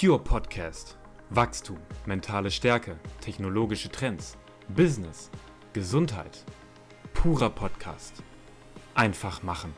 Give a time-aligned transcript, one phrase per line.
[0.00, 0.96] Pure Podcast.
[1.28, 4.38] Wachstum, mentale Stärke, technologische Trends,
[4.74, 5.30] Business,
[5.74, 6.46] Gesundheit.
[7.12, 8.22] Purer Podcast.
[8.94, 9.74] Einfach machen.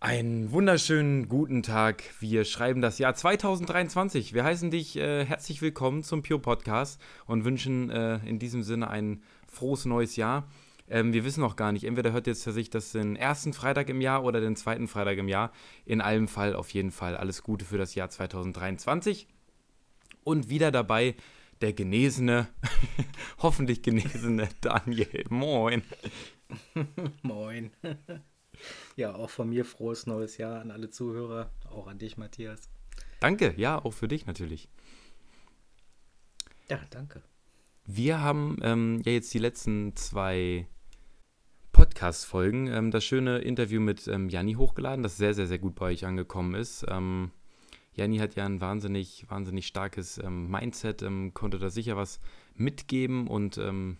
[0.00, 2.02] Einen wunderschönen guten Tag.
[2.20, 4.34] Wir schreiben das Jahr 2023.
[4.34, 8.90] Wir heißen dich äh, herzlich willkommen zum Pure Podcast und wünschen äh, in diesem Sinne
[8.90, 10.46] ein frohes neues Jahr.
[10.92, 14.02] Ähm, wir wissen noch gar nicht, entweder hört jetzt tatsächlich das den ersten Freitag im
[14.02, 15.50] Jahr oder den zweiten Freitag im Jahr.
[15.86, 19.26] In allem Fall auf jeden Fall alles Gute für das Jahr 2023.
[20.22, 21.14] Und wieder dabei
[21.62, 22.46] der genesene,
[23.38, 25.24] hoffentlich genesene Daniel.
[25.30, 25.82] Moin.
[27.22, 27.70] Moin.
[28.94, 32.68] Ja, auch von mir frohes neues Jahr an alle Zuhörer, auch an dich, Matthias.
[33.18, 34.68] Danke, ja, auch für dich natürlich.
[36.68, 37.22] Ja, danke.
[37.86, 40.66] Wir haben ähm, ja jetzt die letzten zwei
[42.02, 45.86] Podcast-Folgen ähm, das schöne Interview mit ähm, Janni hochgeladen, das sehr, sehr, sehr gut bei
[45.86, 46.84] euch angekommen ist.
[46.88, 47.30] Ähm,
[47.94, 52.18] Janni hat ja ein wahnsinnig, wahnsinnig starkes ähm, Mindset, ähm, konnte da sicher was
[52.56, 53.98] mitgeben und ähm,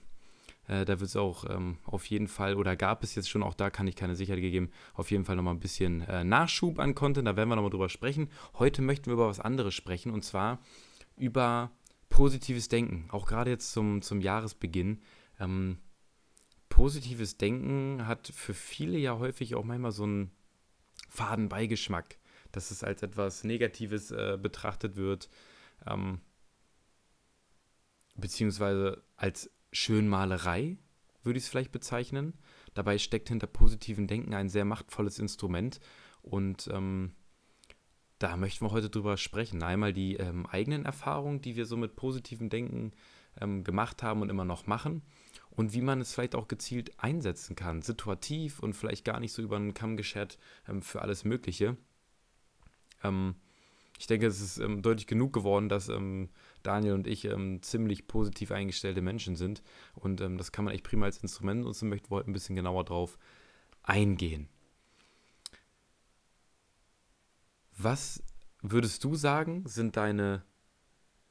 [0.67, 3.55] äh, da wird es auch ähm, auf jeden Fall, oder gab es jetzt schon, auch
[3.55, 6.97] da kann ich keine Sicherheit geben, auf jeden Fall nochmal ein bisschen äh, Nachschub an
[6.97, 8.31] Content, da werden wir nochmal drüber sprechen.
[8.59, 10.59] Heute möchten wir über was anderes sprechen und zwar
[11.17, 11.71] über
[12.09, 15.03] positives Denken, auch gerade jetzt zum, zum Jahresbeginn.
[15.39, 15.79] Ähm,
[16.73, 20.31] positives Denken hat für viele ja häufig auch manchmal so einen
[21.11, 22.17] faden Beigeschmack,
[22.51, 25.29] dass es als etwas Negatives äh, betrachtet wird,
[25.87, 26.23] ähm,
[28.17, 30.79] beziehungsweise als Schönmalerei,
[31.23, 32.33] würde ich es vielleicht bezeichnen.
[32.73, 35.79] Dabei steckt hinter positivem Denken ein sehr machtvolles Instrument
[36.23, 37.13] und ähm,
[38.19, 39.63] da möchten wir heute drüber sprechen.
[39.63, 42.93] Einmal die ähm, eigenen Erfahrungen, die wir so mit positivem Denken
[43.39, 45.03] ähm, gemacht haben und immer noch machen
[45.55, 49.43] und wie man es vielleicht auch gezielt einsetzen kann, situativ und vielleicht gar nicht so
[49.43, 51.77] über einen Kamm geschert ähm, für alles Mögliche.
[53.03, 53.37] Ähm,
[53.99, 56.31] ich denke, es ist ähm, deutlich genug geworden, dass ähm,
[56.63, 57.29] Daniel und ich
[57.61, 59.63] ziemlich positiv eingestellte Menschen sind
[59.95, 62.85] und das kann man echt prima als Instrument nutzen, möchten wir heute ein bisschen genauer
[62.85, 63.19] drauf
[63.83, 64.49] eingehen.
[67.77, 68.23] Was
[68.61, 70.45] würdest du sagen, sind deine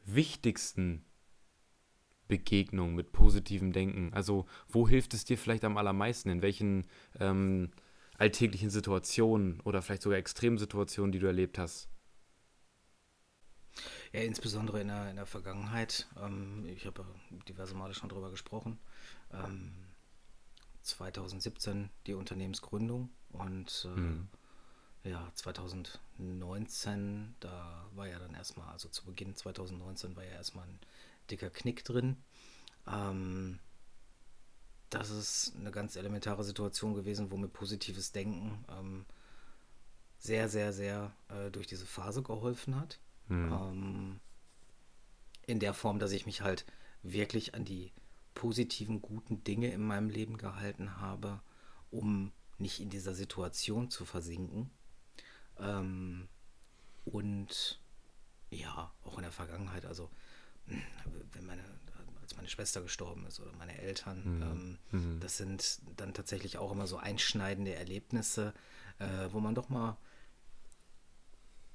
[0.06, 1.06] wichtigsten
[2.31, 4.14] Begegnungen mit positivem Denken?
[4.14, 6.30] Also, wo hilft es dir vielleicht am allermeisten?
[6.30, 6.88] In welchen
[7.19, 7.72] ähm,
[8.18, 11.90] alltäglichen Situationen oder vielleicht sogar Extremsituationen, die du erlebt hast?
[14.14, 16.08] Ja, insbesondere in der, in der Vergangenheit.
[16.24, 17.06] Ähm, ich habe
[17.50, 18.80] diverse Male schon darüber gesprochen.
[19.34, 19.74] Ähm,
[20.84, 24.30] 2017 die Unternehmensgründung und äh, mhm
[25.03, 30.80] ja, 2019, da war ja dann erstmal, also zu Beginn 2019 war ja erstmal ein
[31.31, 32.18] dicker Knick drin.
[32.88, 33.59] Ähm,
[34.90, 39.06] das ist eine ganz elementare Situation gewesen, wo mir positives Denken ähm,
[40.18, 43.00] sehr, sehr, sehr äh, durch diese Phase geholfen hat.
[43.28, 43.52] Mhm.
[43.52, 44.20] Ähm,
[45.47, 46.66] in der Form, dass ich mich halt
[47.03, 47.91] wirklich an die
[48.34, 51.41] positiven, guten Dinge in meinem Leben gehalten habe,
[51.90, 54.70] um nicht in dieser Situation zu versinken.
[55.58, 56.28] Ähm,
[57.06, 57.81] und
[58.50, 60.09] ja, auch in der Vergangenheit, also
[61.34, 61.64] wenn meine,
[62.22, 64.42] als meine Schwester gestorben ist oder meine Eltern, mhm.
[64.42, 65.20] Ähm, mhm.
[65.20, 68.54] das sind dann tatsächlich auch immer so einschneidende Erlebnisse,
[69.00, 69.98] äh, wo man doch mal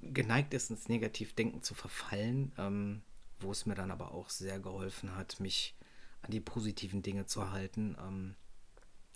[0.00, 3.02] geneigt ist, ins Negativdenken zu verfallen, ähm,
[3.40, 5.74] wo es mir dann aber auch sehr geholfen hat, mich
[6.22, 8.34] an die positiven Dinge zu halten ähm,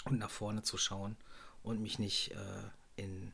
[0.05, 1.17] und nach vorne zu schauen
[1.63, 2.63] und mich nicht äh,
[2.97, 3.33] in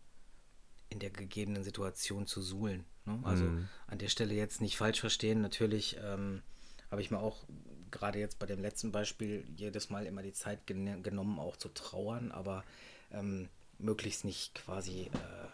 [0.88, 2.84] in der gegebenen Situation zu suhlen.
[3.06, 3.18] Ne?
[3.24, 3.68] Also mhm.
[3.86, 5.40] an der Stelle jetzt nicht falsch verstehen.
[5.40, 6.42] Natürlich ähm,
[6.90, 7.44] habe ich mir auch
[7.90, 11.68] gerade jetzt bei dem letzten Beispiel jedes Mal immer die Zeit gen genommen, auch zu
[11.68, 12.64] trauern, aber
[13.12, 15.48] ähm, möglichst nicht quasi äh,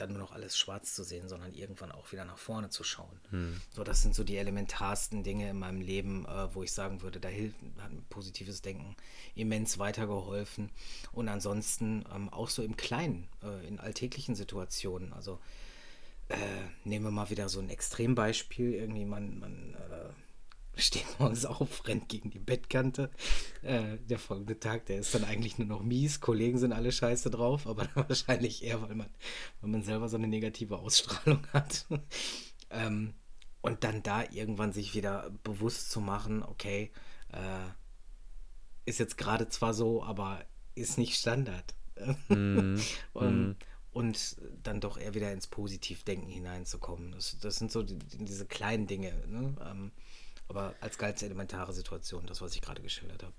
[0.00, 3.20] dann nur noch alles schwarz zu sehen, sondern irgendwann auch wieder nach vorne zu schauen.
[3.30, 3.60] Hm.
[3.70, 7.20] So, das sind so die elementarsten Dinge in meinem Leben, äh, wo ich sagen würde,
[7.20, 8.96] da hilft, hat positives Denken
[9.34, 10.70] immens weitergeholfen.
[11.12, 15.12] Und ansonsten ähm, auch so im Kleinen, äh, in alltäglichen Situationen.
[15.12, 15.38] Also
[16.30, 18.74] äh, nehmen wir mal wieder so ein Extrembeispiel.
[18.74, 20.10] Irgendwie man, man äh,
[20.80, 23.10] steht morgens auf, rennt gegen die Bettkante.
[23.62, 26.20] Äh, der folgende Tag, der ist dann eigentlich nur noch mies.
[26.20, 29.10] Kollegen sind alle scheiße drauf, aber wahrscheinlich eher, weil man,
[29.60, 31.86] weil man selber so eine negative Ausstrahlung hat.
[32.70, 33.14] ähm,
[33.60, 36.92] und dann da irgendwann sich wieder bewusst zu machen, okay,
[37.32, 37.68] äh,
[38.86, 40.44] ist jetzt gerade zwar so, aber
[40.74, 41.74] ist nicht Standard.
[42.28, 42.76] Mm,
[43.12, 43.56] und, mm.
[43.92, 47.12] Und, dann doch eher wieder ins Positivdenken hineinzukommen.
[47.12, 49.12] Das, das sind so die, diese kleinen Dinge.
[49.26, 49.54] Ne?
[49.64, 49.92] Ähm,
[50.48, 53.34] aber als ganz elementare Situation, das, was ich gerade geschildert habe.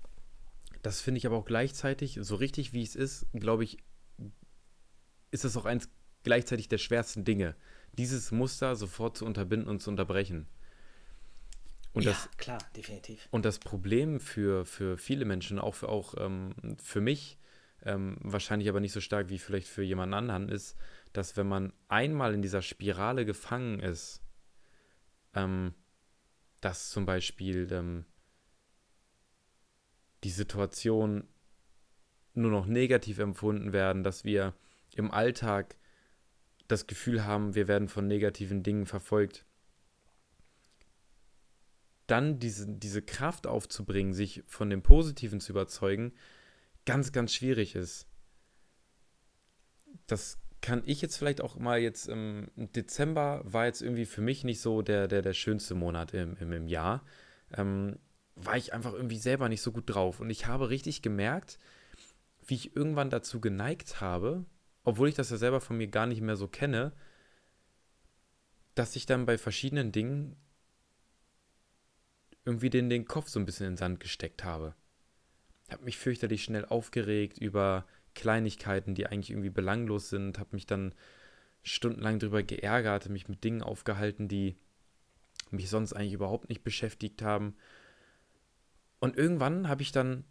[0.82, 3.78] Das finde ich aber auch gleichzeitig, so richtig wie es ist, glaube ich,
[5.30, 5.88] ist das auch eins
[6.24, 7.54] gleichzeitig der schwersten Dinge,
[7.92, 10.46] dieses Muster sofort zu unterbinden und zu unterbrechen.
[11.92, 13.28] Und ja, das, klar, definitiv.
[13.30, 17.38] Und das Problem für, für viele Menschen, auch für, auch, ähm, für mich,
[17.84, 20.76] ähm, wahrscheinlich aber nicht so stark wie vielleicht für jemand anderen, ist,
[21.12, 24.22] dass wenn man einmal in dieser Spirale gefangen ist,
[25.34, 25.74] ähm,
[26.60, 28.04] dass zum Beispiel ähm,
[30.24, 31.24] die Situation
[32.34, 34.54] nur noch negativ empfunden werden, dass wir
[34.94, 35.76] im Alltag
[36.68, 39.44] das Gefühl haben, wir werden von negativen Dingen verfolgt,
[42.06, 46.12] dann diese, diese Kraft aufzubringen, sich von dem Positiven zu überzeugen,
[46.84, 48.06] ganz, ganz schwierig ist.
[50.06, 54.44] Das kann ich jetzt vielleicht auch mal jetzt im Dezember war jetzt irgendwie für mich
[54.44, 57.04] nicht so der, der, der schönste Monat im, im, im Jahr.
[57.52, 57.98] Ähm,
[58.34, 60.20] war ich einfach irgendwie selber nicht so gut drauf.
[60.20, 61.58] Und ich habe richtig gemerkt,
[62.46, 64.46] wie ich irgendwann dazu geneigt habe,
[64.84, 66.92] obwohl ich das ja selber von mir gar nicht mehr so kenne,
[68.74, 70.36] dass ich dann bei verschiedenen Dingen
[72.44, 74.74] irgendwie den, den Kopf so ein bisschen in den Sand gesteckt habe.
[75.72, 80.94] Habe mich fürchterlich schnell aufgeregt über Kleinigkeiten, die eigentlich irgendwie belanglos sind, habe mich dann
[81.62, 84.56] stundenlang darüber geärgert, mich mit Dingen aufgehalten, die
[85.50, 87.54] mich sonst eigentlich überhaupt nicht beschäftigt haben.
[89.00, 90.24] Und irgendwann habe ich dann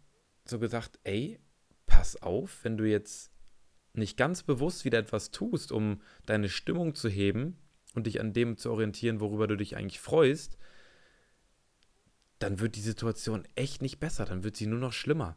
[0.44, 1.38] so gesagt, ey,
[1.86, 3.32] pass auf, wenn du jetzt
[3.94, 7.58] nicht ganz bewusst wieder etwas tust, um deine Stimmung zu heben
[7.94, 10.58] und dich an dem zu orientieren, worüber du dich eigentlich freust,
[12.42, 15.36] dann wird die Situation echt nicht besser, dann wird sie nur noch schlimmer.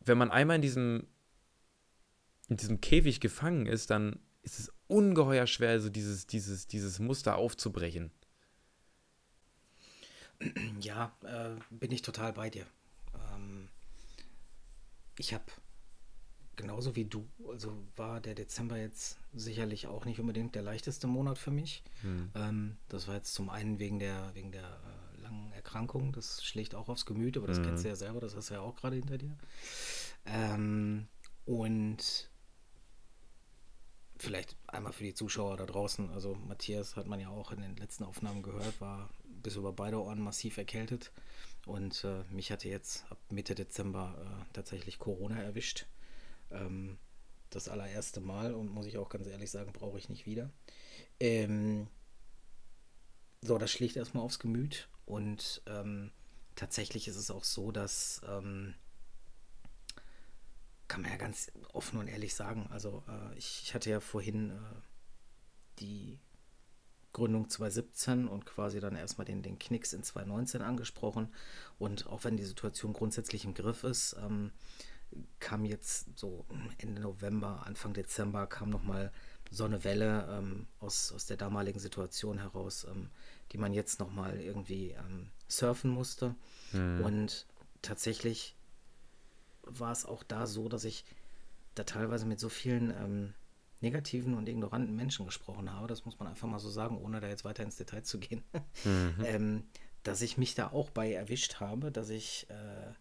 [0.00, 1.06] Wenn man einmal in diesem,
[2.48, 7.36] in diesem Käfig gefangen ist, dann ist es ungeheuer schwer, so dieses, dieses, dieses Muster
[7.36, 8.10] aufzubrechen.
[10.80, 12.66] Ja, äh, bin ich total bei dir.
[13.32, 13.68] Ähm,
[15.16, 15.44] ich habe
[16.56, 21.38] genauso wie du, also war der Dezember jetzt sicherlich auch nicht unbedingt der leichteste Monat
[21.38, 21.82] für mich.
[22.02, 22.30] Hm.
[22.34, 26.74] Ähm, das war jetzt zum einen wegen der, wegen der äh, langen Erkrankung, das schlägt
[26.74, 27.64] auch aufs Gemüt, aber das hm.
[27.64, 29.36] kennst du ja selber, das hast du ja auch gerade hinter dir.
[30.26, 31.08] Ähm,
[31.44, 32.30] und
[34.16, 37.76] vielleicht einmal für die Zuschauer da draußen, also Matthias hat man ja auch in den
[37.76, 41.12] letzten Aufnahmen gehört, war bis über beide Ohren massiv erkältet.
[41.66, 45.86] Und äh, mich hatte jetzt ab Mitte Dezember äh, tatsächlich Corona erwischt.
[46.54, 46.98] Ähm,
[47.50, 50.50] das allererste Mal und muss ich auch ganz ehrlich sagen, brauche ich nicht wieder.
[51.20, 51.86] Ähm,
[53.40, 56.10] so, das schlägt erstmal aufs Gemüt und ähm,
[56.56, 58.74] tatsächlich ist es auch so, dass ähm,
[60.88, 62.68] kann man ja ganz offen und ehrlich sagen.
[62.70, 64.54] Also äh, ich, ich, hatte ja vorhin äh,
[65.80, 66.18] die
[67.12, 71.32] Gründung 2017 und quasi dann erstmal den, den Knicks in 2019 angesprochen.
[71.78, 74.52] Und auch wenn die Situation grundsätzlich im Griff ist, ähm,
[75.40, 76.44] kam jetzt so
[76.78, 79.12] Ende November, Anfang Dezember kam nochmal
[79.50, 83.10] so eine Welle ähm, aus, aus der damaligen Situation heraus, ähm,
[83.52, 86.34] die man jetzt nochmal irgendwie ähm, surfen musste.
[86.72, 87.00] Mhm.
[87.04, 87.46] Und
[87.82, 88.56] tatsächlich
[89.62, 91.04] war es auch da so, dass ich
[91.74, 93.34] da teilweise mit so vielen ähm,
[93.80, 97.28] negativen und ignoranten Menschen gesprochen habe, das muss man einfach mal so sagen, ohne da
[97.28, 98.42] jetzt weiter ins Detail zu gehen,
[98.84, 99.14] mhm.
[99.24, 99.64] Ähm,
[100.02, 102.92] dass ich mich da auch bei erwischt habe, dass ich äh,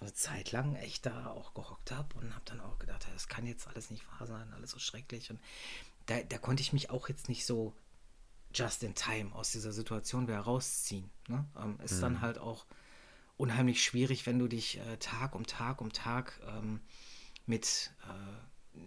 [0.00, 3.46] eine Zeit lang echt da auch gehockt habe und habe dann auch gedacht, das kann
[3.46, 5.30] jetzt alles nicht wahr sein, alles so schrecklich.
[5.30, 5.40] Und
[6.06, 7.74] da, da konnte ich mich auch jetzt nicht so
[8.54, 11.10] just in time aus dieser Situation wieder rausziehen.
[11.28, 11.44] Ne?
[11.60, 12.00] Ähm, ist mhm.
[12.00, 12.66] dann halt auch
[13.36, 16.80] unheimlich schwierig, wenn du dich äh, Tag um Tag um Tag ähm,
[17.46, 18.78] mit äh,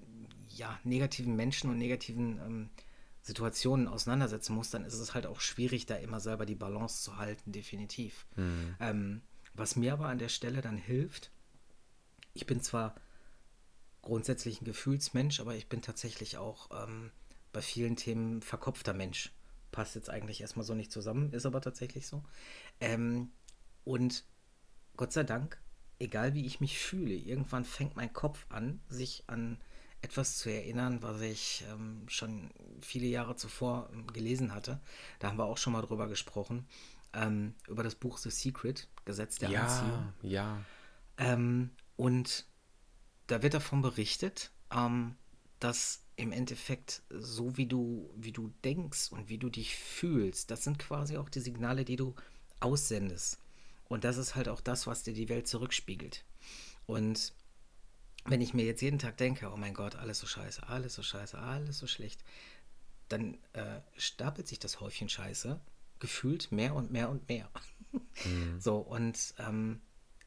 [0.50, 2.70] ja, negativen Menschen und negativen ähm,
[3.22, 7.18] Situationen auseinandersetzen musst, dann ist es halt auch schwierig, da immer selber die Balance zu
[7.18, 8.25] halten, definitiv.
[8.36, 8.75] Mhm.
[9.53, 11.31] Was mir aber an der Stelle dann hilft,
[12.34, 12.96] ich bin zwar
[14.01, 17.12] grundsätzlich ein Gefühlsmensch, aber ich bin tatsächlich auch ähm,
[17.51, 19.31] bei vielen Themen verkopfter Mensch.
[19.72, 22.24] Passt jetzt eigentlich erstmal so nicht zusammen, ist aber tatsächlich so.
[22.79, 23.31] Ähm,
[23.84, 24.25] und
[24.98, 25.60] Gott sei Dank,
[26.00, 29.58] egal wie ich mich fühle, irgendwann fängt mein Kopf an, sich an
[30.01, 32.50] etwas zu erinnern, was ich ähm, schon
[32.81, 34.79] viele Jahre zuvor ähm, gelesen hatte.
[35.20, 36.67] Da haben wir auch schon mal drüber gesprochen
[37.13, 40.13] ähm, über das Buch The Secret, Gesetz der ja, Anziehung.
[40.22, 40.58] Ja,
[41.18, 42.46] ähm, und
[43.27, 45.15] da wird davon berichtet, ähm,
[45.60, 50.63] dass im Endeffekt so wie du, wie du denkst und wie du dich fühlst, das
[50.63, 52.15] sind quasi auch die Signale, die du
[52.60, 53.39] aussendest.
[53.88, 56.24] Und das ist halt auch das, was dir die Welt zurückspiegelt.
[56.86, 57.34] Und
[58.25, 61.03] wenn ich mir jetzt jeden Tag denke, oh mein Gott, alles so scheiße, alles so
[61.03, 62.24] scheiße, alles so schlecht,
[63.10, 65.60] dann äh, stapelt sich das Häufchen Scheiße
[66.01, 67.50] gefühlt mehr und mehr und mehr.
[68.24, 68.60] Mhm.
[68.60, 69.81] So, und ähm,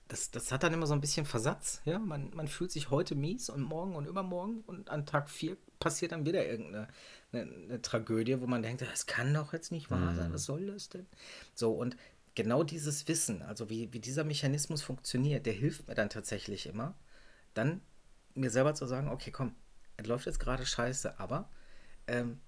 [0.08, 1.80] das, das hat dann immer so ein bisschen Versatz.
[1.86, 1.98] Ja?
[1.98, 6.12] Man, man fühlt sich heute mies und morgen und übermorgen und an Tag 4 passiert
[6.12, 6.88] dann wieder irgendeine
[7.32, 10.34] eine, eine Tragödie, wo man denkt, das kann doch jetzt nicht wahr sein, mhm.
[10.34, 11.06] was soll das denn?
[11.54, 11.96] So, und
[12.34, 16.94] genau dieses Wissen, also wie, wie dieser Mechanismus funktioniert, der hilft mir dann tatsächlich immer,
[17.54, 17.80] dann
[18.34, 19.54] mir selber zu sagen, okay, komm,
[19.96, 21.48] es läuft jetzt gerade scheiße, aber
[22.06, 22.40] ähm,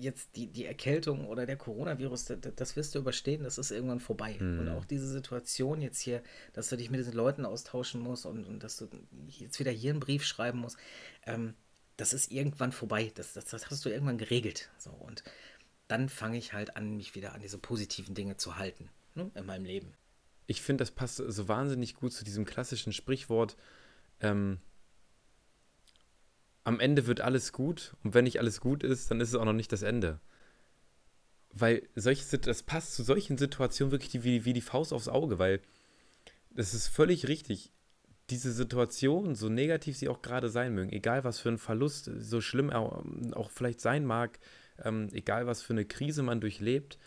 [0.00, 4.00] jetzt die, die Erkältung oder der Coronavirus, das, das, wirst du überstehen, das ist irgendwann
[4.00, 4.36] vorbei.
[4.38, 4.60] Mhm.
[4.60, 8.44] Und auch diese Situation jetzt hier, dass du dich mit diesen Leuten austauschen musst und,
[8.44, 8.88] und dass du
[9.28, 10.78] jetzt wieder hier einen Brief schreiben musst,
[11.26, 11.54] ähm,
[11.96, 13.12] das ist irgendwann vorbei.
[13.14, 14.70] Das, das, das hast du irgendwann geregelt.
[14.78, 15.22] So, und
[15.88, 19.46] dann fange ich halt an, mich wieder an diese positiven Dinge zu halten ne, in
[19.46, 19.92] meinem Leben.
[20.46, 23.56] Ich finde, das passt so wahnsinnig gut zu diesem klassischen Sprichwort,
[24.20, 24.58] ähm,
[26.70, 29.44] am Ende wird alles gut und wenn nicht alles gut ist, dann ist es auch
[29.44, 30.20] noch nicht das Ende.
[31.52, 35.60] Weil solche, das passt zu solchen Situationen wirklich wie, wie die Faust aufs Auge, weil
[36.50, 37.72] das ist völlig richtig.
[38.30, 42.40] Diese Situation, so negativ sie auch gerade sein mögen, egal was für ein Verlust, so
[42.40, 44.38] schlimm auch, auch vielleicht sein mag,
[44.84, 46.98] ähm, egal was für eine Krise man durchlebt,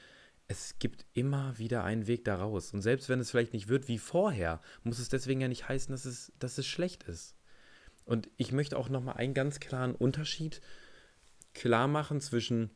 [0.49, 2.73] es gibt immer wieder einen Weg daraus.
[2.73, 5.93] Und selbst wenn es vielleicht nicht wird wie vorher, muss es deswegen ja nicht heißen,
[5.93, 7.37] dass es, dass es schlecht ist.
[8.05, 10.61] Und ich möchte auch nochmal einen ganz klaren Unterschied
[11.53, 12.71] klar machen zwischen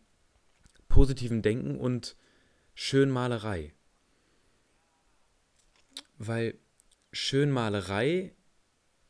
[0.87, 2.15] positivem Denken und
[2.73, 3.73] Schönmalerei.
[6.17, 6.57] Weil
[7.11, 8.35] Schönmalerei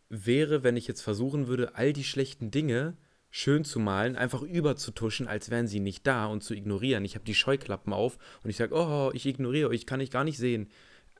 [0.09, 2.97] wäre, wenn ich jetzt versuchen würde, all die schlechten Dinge
[3.29, 7.05] schön zu malen, einfach überzutuschen, als wären sie nicht da und zu ignorieren.
[7.05, 10.23] Ich habe die Scheuklappen auf und ich sage, oh, ich ignoriere euch, kann ich gar
[10.23, 10.69] nicht sehen.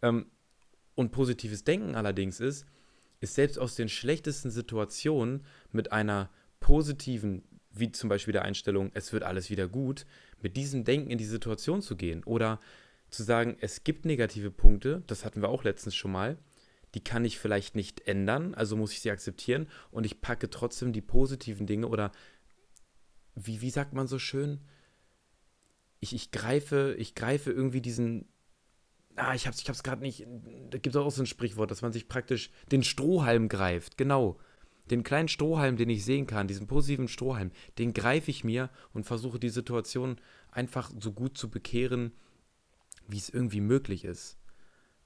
[0.01, 0.27] Ähm,
[0.95, 2.65] und positives Denken allerdings ist,
[3.19, 9.13] ist selbst aus den schlechtesten Situationen mit einer positiven, wie zum Beispiel der Einstellung, es
[9.13, 10.05] wird alles wieder gut,
[10.41, 12.23] mit diesem Denken in die Situation zu gehen.
[12.23, 12.59] Oder
[13.09, 16.37] zu sagen, es gibt negative Punkte, das hatten wir auch letztens schon mal,
[16.93, 20.93] die kann ich vielleicht nicht ändern, also muss ich sie akzeptieren und ich packe trotzdem
[20.93, 22.11] die positiven Dinge oder
[23.35, 24.61] wie, wie sagt man so schön?
[25.99, 28.27] Ich, ich greife, ich greife irgendwie diesen,
[29.17, 30.25] ah, ich hab's, ich hab's gerade nicht,
[30.69, 34.39] da gibt es auch so ein Sprichwort, dass man sich praktisch den Strohhalm greift, genau.
[34.89, 39.05] Den kleinen Strohhalm, den ich sehen kann, diesen positiven Strohhalm, den greife ich mir und
[39.05, 40.15] versuche die Situation
[40.49, 42.13] einfach so gut zu bekehren,
[43.07, 44.37] wie es irgendwie möglich ist.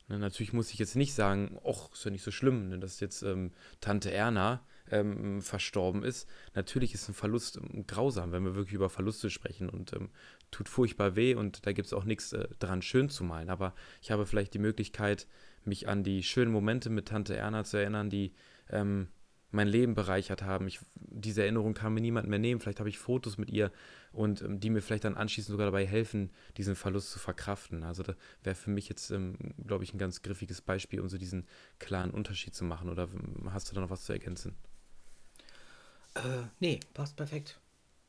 [0.07, 2.99] Ne, natürlich muss ich jetzt nicht sagen, ach, ist ja nicht so schlimm, ne, dass
[2.99, 6.27] jetzt ähm, Tante Erna ähm, verstorben ist.
[6.53, 10.09] Natürlich ist ein Verlust ähm, grausam, wenn wir wirklich über Verluste sprechen und ähm,
[10.51, 13.49] tut furchtbar weh und da gibt es auch nichts äh, dran schön zu malen.
[13.49, 15.27] Aber ich habe vielleicht die Möglichkeit,
[15.63, 18.33] mich an die schönen Momente mit Tante Erna zu erinnern, die
[18.69, 19.07] ähm,
[19.51, 20.67] mein Leben bereichert haben.
[20.67, 22.59] Ich, diese Erinnerung kann mir niemand mehr nehmen.
[22.59, 23.71] Vielleicht habe ich Fotos mit ihr
[24.11, 27.83] und ähm, die mir vielleicht dann anschließend sogar dabei helfen, diesen Verlust zu verkraften.
[27.83, 31.17] Also das wäre für mich jetzt, ähm, glaube ich, ein ganz griffiges Beispiel, um so
[31.17, 31.45] diesen
[31.79, 32.89] klaren Unterschied zu machen.
[32.89, 34.55] Oder ähm, hast du da noch was zu ergänzen?
[36.15, 37.60] Äh, nee, passt perfekt.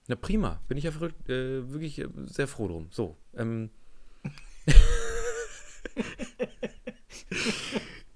[0.08, 2.88] Na prima, bin ich ja verrückt, äh, wirklich äh, sehr froh drum.
[2.90, 3.70] So, ähm.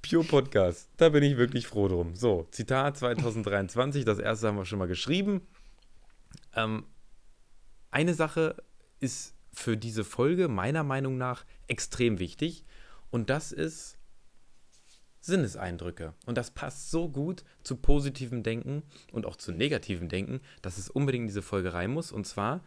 [0.02, 2.14] Pure Podcast, da bin ich wirklich froh drum.
[2.14, 5.42] So, Zitat 2023, das erste haben wir schon mal geschrieben.
[6.54, 6.86] Ähm,
[7.90, 8.56] eine Sache
[9.00, 12.64] ist für diese Folge meiner Meinung nach extrem wichtig
[13.10, 13.95] und das ist
[15.26, 16.14] Sinneseindrücke.
[16.24, 20.88] Und das passt so gut zu positivem Denken und auch zu negativem Denken, dass es
[20.88, 22.12] unbedingt in diese Folge rein muss.
[22.12, 22.64] Und zwar,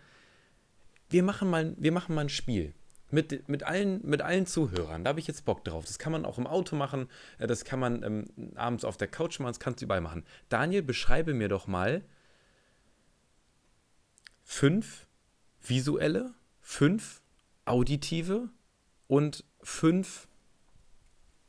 [1.10, 2.74] wir machen mal, wir machen mal ein Spiel.
[3.12, 5.04] Mit, mit, allen, mit allen Zuhörern.
[5.04, 5.84] Da habe ich jetzt Bock drauf.
[5.84, 7.08] Das kann man auch im Auto machen.
[7.40, 9.50] Äh, das kann man ähm, abends auf der Couch machen.
[9.50, 10.24] Das kannst du überall machen.
[10.50, 12.04] Daniel, beschreibe mir doch mal
[14.44, 15.08] fünf
[15.60, 17.22] visuelle, fünf
[17.66, 18.50] auditive
[19.08, 20.29] und fünf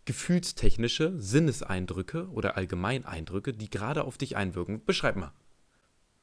[0.05, 4.85] gefühlstechnische Sinneseindrücke oder Allgemeineindrücke, die gerade auf dich einwirken.
[4.85, 5.33] Beschreib mal.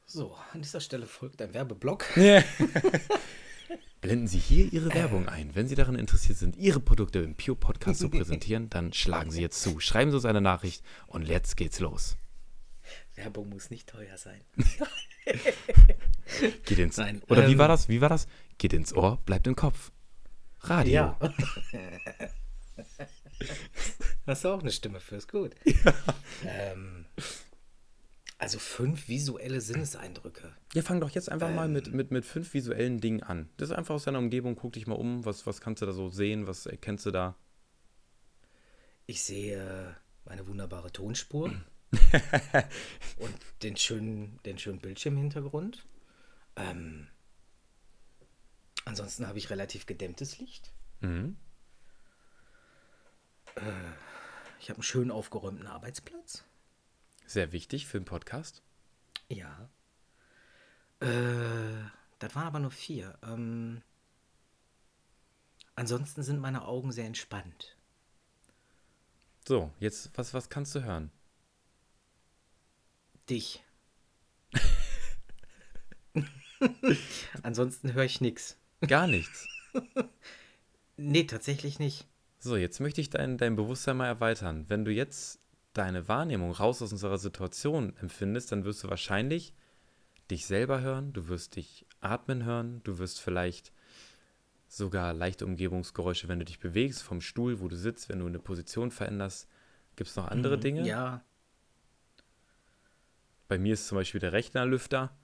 [0.04, 2.04] So, an dieser Stelle folgt ein Werbeblock.
[4.00, 5.54] Blenden Sie hier Ihre Werbung ein.
[5.54, 9.40] Wenn Sie daran interessiert sind, Ihre Produkte im Pure Podcast zu präsentieren, dann schlagen Sie
[9.40, 9.80] jetzt zu.
[9.80, 12.16] Schreiben Sie uns eine Nachricht und jetzt geht's los.
[13.16, 14.40] Werbung muss nicht teuer sein.
[16.64, 17.88] Geht ins Nein, Oder ähm, wie war das?
[17.88, 18.28] Wie war das?
[18.56, 19.90] Geht ins Ohr, bleibt im Kopf.
[20.60, 20.92] Radio.
[20.92, 21.18] Ja.
[24.26, 25.54] Hast du auch eine Stimme für, ist gut.
[25.64, 25.94] Ja.
[26.44, 27.06] Ähm,
[28.38, 30.54] also fünf visuelle Sinneseindrücke.
[30.72, 33.48] Ja, fang doch jetzt einfach ähm, mal mit, mit, mit fünf visuellen Dingen an.
[33.56, 35.92] Das ist einfach aus deiner Umgebung, guck dich mal um, was, was kannst du da
[35.92, 37.36] so sehen, was erkennst du da?
[39.06, 41.50] Ich sehe meine wunderbare Tonspur
[43.16, 45.86] und den schönen, den schönen Bildschirmhintergrund.
[46.54, 47.08] Ähm,
[48.84, 50.72] ansonsten habe ich relativ gedämmtes Licht.
[51.00, 51.36] Mhm.
[54.60, 56.44] Ich habe einen schön aufgeräumten Arbeitsplatz.
[57.26, 58.62] Sehr wichtig für einen Podcast.
[59.28, 59.68] Ja.
[61.00, 61.84] Äh,
[62.18, 63.18] das waren aber nur vier.
[63.22, 63.82] Ähm,
[65.74, 67.76] ansonsten sind meine Augen sehr entspannt.
[69.46, 71.10] So, jetzt, was, was kannst du hören?
[73.30, 73.62] Dich.
[77.42, 78.56] ansonsten höre ich nichts.
[78.86, 79.46] Gar nichts.
[81.00, 82.08] Nee, tatsächlich nicht.
[82.38, 84.64] So, jetzt möchte ich dein, dein Bewusstsein mal erweitern.
[84.68, 85.40] Wenn du jetzt
[85.72, 89.54] deine Wahrnehmung raus aus unserer Situation empfindest, dann wirst du wahrscheinlich
[90.30, 93.72] dich selber hören, du wirst dich atmen hören, du wirst vielleicht
[94.68, 98.38] sogar leichte Umgebungsgeräusche, wenn du dich bewegst, vom Stuhl, wo du sitzt, wenn du eine
[98.38, 99.48] Position veränderst.
[99.96, 100.86] Gibt es noch andere Mhm, Dinge?
[100.86, 101.24] Ja.
[103.48, 105.16] Bei mir ist zum Beispiel der Rechnerlüfter.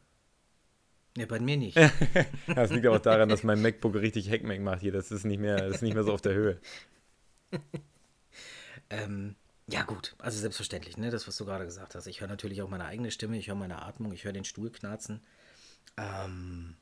[1.17, 1.77] Nee, bei mir nicht.
[2.55, 4.93] Das liegt auch daran, dass mein MacBook richtig Heckmeck macht hier.
[4.93, 6.59] Das ist nicht mehr, das ist nicht mehr so auf der Höhe.
[8.91, 10.15] ähm, ja, gut.
[10.19, 11.11] Also selbstverständlich, ne?
[11.11, 12.07] Das, was du gerade gesagt hast.
[12.07, 14.71] Ich höre natürlich auch meine eigene Stimme, ich höre meine Atmung, ich höre den Stuhl
[14.71, 15.23] knarzen.
[15.97, 16.77] Ähm.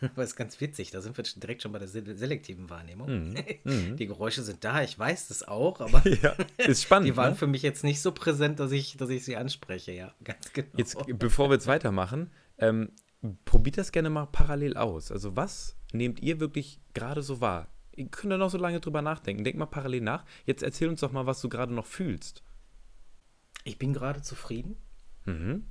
[0.00, 3.30] Aber ist ganz witzig, da sind wir direkt schon bei der se- selektiven Wahrnehmung.
[3.30, 3.34] Mhm.
[3.64, 3.96] Mhm.
[3.96, 7.08] Die Geräusche sind da, ich weiß das auch, aber Ja, ist spannend.
[7.08, 7.36] die waren ne?
[7.36, 10.68] für mich jetzt nicht so präsent, dass ich, dass ich sie anspreche, ja, ganz genau.
[10.76, 12.92] Jetzt, bevor wir jetzt weitermachen, ähm,
[13.46, 15.10] probiert das gerne mal parallel aus.
[15.10, 17.68] Also, was nehmt ihr wirklich gerade so wahr?
[17.96, 19.44] Ihr könnt da noch so lange drüber nachdenken.
[19.44, 20.24] Denk mal parallel nach.
[20.46, 22.42] Jetzt erzähl uns doch mal, was du gerade noch fühlst.
[23.64, 24.76] Ich bin gerade zufrieden.
[25.24, 25.66] Mhm.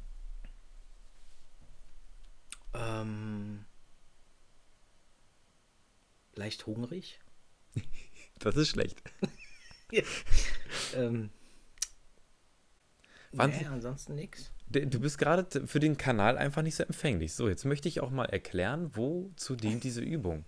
[2.73, 3.65] Ähm,
[6.35, 7.19] leicht hungrig.
[8.39, 9.01] Das ist schlecht.
[10.95, 11.29] Ähm,
[13.31, 13.61] Wahnsinn.
[13.61, 14.51] nee, ansonsten nichts.
[14.67, 17.33] Du bist gerade für den Kanal einfach nicht so empfänglich.
[17.33, 20.45] So, jetzt möchte ich auch mal erklären, wozu dient diese Übung.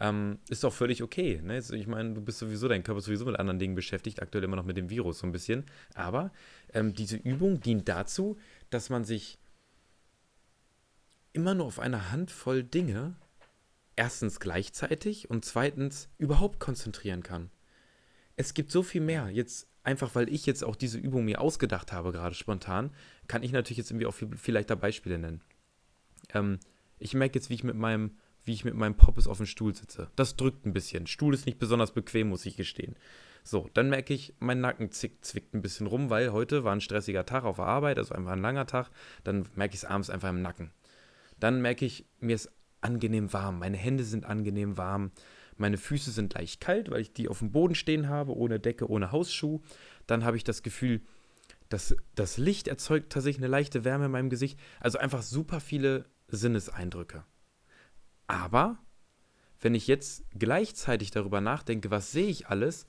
[0.00, 1.40] Ähm, ist doch völlig okay.
[1.42, 1.58] Ne?
[1.58, 4.56] Ich meine, du bist sowieso, dein Körper ist sowieso mit anderen Dingen beschäftigt, aktuell immer
[4.56, 5.64] noch mit dem Virus so ein bisschen.
[5.94, 6.32] Aber
[6.72, 8.36] ähm, diese Übung dient dazu,
[8.70, 9.38] dass man sich
[11.32, 13.16] immer nur auf eine Handvoll Dinge
[13.96, 17.50] erstens gleichzeitig und zweitens überhaupt konzentrieren kann.
[18.36, 19.28] Es gibt so viel mehr.
[19.30, 22.90] Jetzt einfach, weil ich jetzt auch diese Übung mir ausgedacht habe, gerade spontan,
[23.28, 25.42] kann ich natürlich jetzt irgendwie auch viel, viel leichter Beispiele nennen.
[26.32, 26.58] Ähm,
[26.98, 29.74] ich merke jetzt, wie ich mit meinem, wie ich mit meinem Poppes auf dem Stuhl
[29.74, 30.08] sitze.
[30.16, 31.06] Das drückt ein bisschen.
[31.06, 32.96] Stuhl ist nicht besonders bequem, muss ich gestehen.
[33.42, 36.80] So, dann merke ich, mein Nacken zick, zwickt ein bisschen rum, weil heute war ein
[36.80, 38.90] stressiger Tag auf der Arbeit, also einfach ein langer Tag.
[39.22, 40.70] Dann merke ich es abends einfach im Nacken.
[41.40, 43.58] Dann merke ich, mir ist angenehm warm.
[43.58, 45.10] Meine Hände sind angenehm warm.
[45.56, 48.88] Meine Füße sind leicht kalt, weil ich die auf dem Boden stehen habe, ohne Decke,
[48.88, 49.60] ohne Hausschuh.
[50.06, 51.02] Dann habe ich das Gefühl,
[51.68, 54.58] dass das Licht erzeugt tatsächlich eine leichte Wärme in meinem Gesicht.
[54.80, 57.24] Also einfach super viele Sinneseindrücke.
[58.26, 58.78] Aber
[59.60, 62.86] wenn ich jetzt gleichzeitig darüber nachdenke, was sehe ich alles,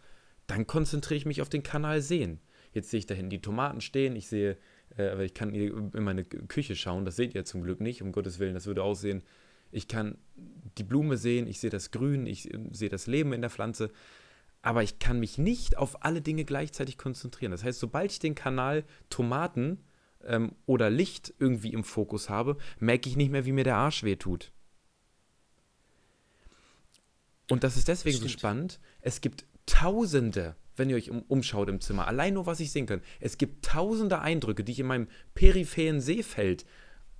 [0.47, 2.39] dann konzentriere ich mich auf den Kanal Sehen.
[2.73, 4.57] Jetzt sehe ich da hinten die Tomaten stehen, ich sehe,
[4.97, 8.39] äh, ich kann in meine Küche schauen, das seht ihr zum Glück nicht, um Gottes
[8.39, 9.23] Willen, das würde aussehen.
[9.71, 10.17] Ich kann
[10.77, 13.91] die Blume sehen, ich sehe das Grün, ich äh, sehe das Leben in der Pflanze,
[14.61, 17.51] aber ich kann mich nicht auf alle Dinge gleichzeitig konzentrieren.
[17.51, 19.79] Das heißt, sobald ich den Kanal Tomaten
[20.23, 24.03] ähm, oder Licht irgendwie im Fokus habe, merke ich nicht mehr, wie mir der Arsch
[24.03, 24.51] weh tut.
[27.49, 28.39] Und das ist deswegen so Stimmt.
[28.39, 28.79] spannend.
[29.01, 32.85] Es gibt tausende, wenn ihr euch um, umschaut im Zimmer, allein nur was ich sehen
[32.85, 36.65] kann, es gibt tausende Eindrücke, die ich in meinem peripheren Sehfeld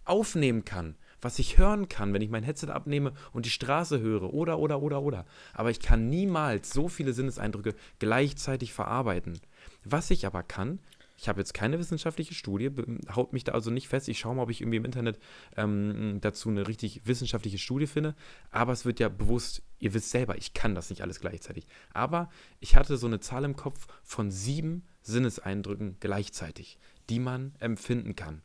[0.04, 4.34] aufnehmen kann, was ich hören kann, wenn ich mein Headset abnehme und die Straße höre,
[4.34, 5.26] oder, oder, oder, oder.
[5.54, 9.40] Aber ich kann niemals so viele Sinneseindrücke gleichzeitig verarbeiten.
[9.84, 10.80] Was ich aber kann,
[11.18, 12.70] ich habe jetzt keine wissenschaftliche Studie,
[13.16, 14.10] haut mich da also nicht fest.
[14.10, 15.18] Ich schaue mal, ob ich irgendwie im Internet
[15.56, 18.16] ähm, dazu eine richtig wissenschaftliche Studie finde.
[18.52, 21.68] Aber es wird ja bewusst, ihr wisst selber, ich kann das nicht alles gleichzeitig.
[21.94, 26.78] Aber ich hatte so eine Zahl im Kopf von sieben Sinneseindrücken gleichzeitig,
[27.10, 28.42] die man empfinden kann.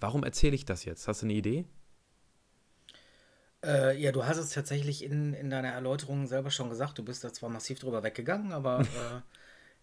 [0.00, 1.06] Warum erzähle ich das jetzt?
[1.08, 1.64] Hast du eine Idee?
[3.62, 6.98] Äh, ja, du hast es tatsächlich in, in deiner Erläuterung selber schon gesagt.
[6.98, 9.20] Du bist da zwar massiv drüber weggegangen, aber äh,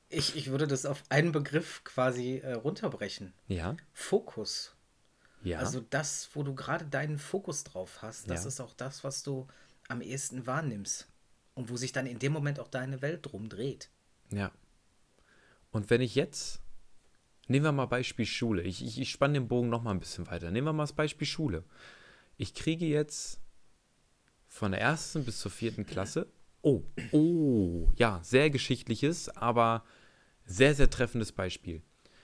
[0.10, 3.34] ich, ich würde das auf einen Begriff quasi äh, runterbrechen.
[3.48, 3.76] Ja.
[3.94, 4.74] Fokus.
[5.44, 5.60] Ja.
[5.60, 8.48] Also das, wo du gerade deinen Fokus drauf hast, das Ja.
[8.48, 9.48] ist auch das, was du
[9.88, 11.08] am ehesten wahrnimmst.
[11.54, 13.90] Und wo sich dann in dem Moment auch deine Welt drum dreht.
[14.32, 14.52] Ja.
[15.72, 16.62] Und wenn ich jetzt,
[17.48, 20.28] nehmen wir mal Beispiel Schule, ich, ich, ich spanne den Bogen noch mal ein bisschen
[20.28, 20.52] weiter.
[20.52, 21.64] Nehmen wir mal das Beispiel Schule.
[22.38, 23.40] Ich kriege jetzt
[24.48, 29.84] von der ersten bis zur vierten Klasse, oh, oh, ja, sehr geschichtliches, aber
[30.46, 31.82] sehr, sehr treffendes Beispiel.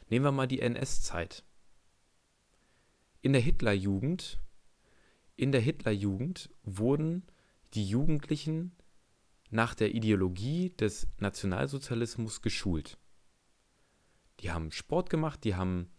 [0.10, 1.44] Nehmen wir mal die NS-Zeit.
[3.22, 4.40] In der Hitlerjugend,
[5.36, 7.24] in der Hitlerjugend wurden
[7.74, 8.76] die Jugendlichen
[9.50, 12.98] nach der Ideologie des Nationalsozialismus geschult.
[14.40, 15.92] Die haben Sport gemacht, die haben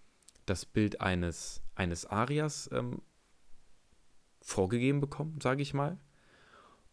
[0.44, 3.00] das Bild eines, eines Arias ähm,
[4.42, 5.98] vorgegeben bekommen, sage ich mal.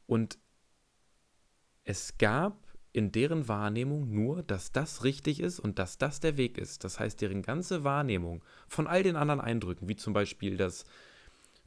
[0.05, 0.39] Und
[1.83, 6.57] es gab in deren Wahrnehmung nur, dass das richtig ist und dass das der Weg
[6.57, 6.83] ist.
[6.83, 10.85] Das heißt, deren ganze Wahrnehmung von all den anderen Eindrücken, wie zum Beispiel, dass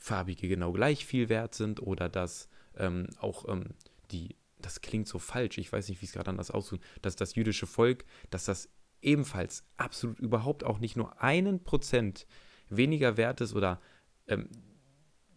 [0.05, 3.71] Farbige genau gleich viel wert sind oder dass ähm, auch ähm,
[4.11, 7.37] die, das klingt so falsch, ich weiß nicht, wie es gerade anders aussieht, dass das
[7.37, 8.69] jüdische Volk, dass das
[9.01, 12.27] ebenfalls absolut überhaupt auch nicht nur einen Prozent
[12.69, 13.81] weniger wert ist oder
[14.27, 14.51] ähm,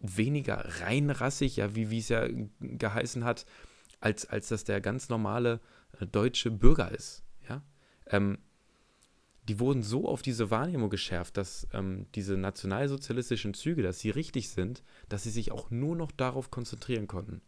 [0.00, 2.28] weniger reinrassig, ja, wie, es ja
[2.60, 3.46] geheißen hat,
[4.00, 5.60] als, als dass der ganz normale
[5.98, 7.24] äh, deutsche Bürger ist.
[7.48, 7.62] Ja?
[8.06, 8.36] Ähm,
[9.48, 14.50] die wurden so auf diese Wahrnehmung geschärft, dass ähm, diese nationalsozialistischen Züge, dass sie richtig
[14.50, 17.40] sind, dass sie sich auch nur noch darauf konzentrieren konnten.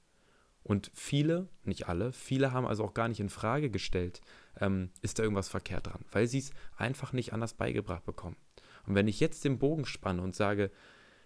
[0.63, 4.21] Und viele, nicht alle, viele haben also auch gar nicht in Frage gestellt,
[4.61, 8.37] ähm, ist da irgendwas verkehrt dran, weil sie es einfach nicht anders beigebracht bekommen.
[8.87, 10.71] Und wenn ich jetzt den Bogen spanne und sage,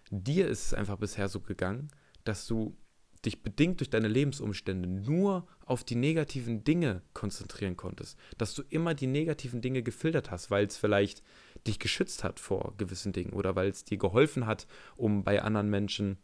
[0.09, 1.89] dir ist es einfach bisher so gegangen,
[2.23, 2.77] dass du
[3.25, 8.93] dich bedingt durch deine Lebensumstände nur auf die negativen Dinge konzentrieren konntest, dass du immer
[8.93, 11.23] die negativen Dinge gefiltert hast, weil es vielleicht
[11.65, 15.69] dich geschützt hat vor gewissen Dingen oder weil es dir geholfen hat, um bei anderen
[15.69, 16.17] Menschen,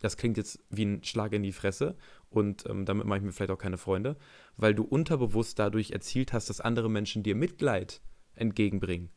[0.00, 1.96] das klingt jetzt wie ein Schlag in die Fresse
[2.28, 4.16] und ähm, damit mache ich mir vielleicht auch keine Freunde,
[4.56, 8.02] weil du unterbewusst dadurch erzielt hast, dass andere Menschen dir Mitleid
[8.34, 9.10] entgegenbringen.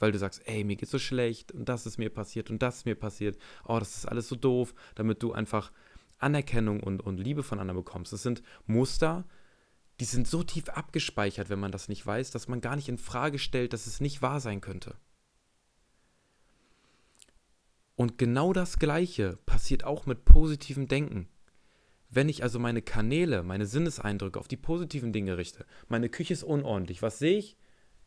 [0.00, 2.78] Weil du sagst, ey, mir geht's so schlecht und das ist mir passiert und das
[2.78, 3.38] ist mir passiert.
[3.64, 5.70] Oh, das ist alles so doof, damit du einfach
[6.18, 8.12] Anerkennung und, und Liebe von anderen bekommst.
[8.12, 9.24] Das sind Muster,
[10.00, 12.98] die sind so tief abgespeichert, wenn man das nicht weiß, dass man gar nicht in
[12.98, 14.96] Frage stellt, dass es nicht wahr sein könnte.
[17.96, 21.28] Und genau das Gleiche passiert auch mit positivem Denken.
[22.10, 26.42] Wenn ich also meine Kanäle, meine Sinneseindrücke auf die positiven Dinge richte, meine Küche ist
[26.42, 27.56] unordentlich, was sehe ich?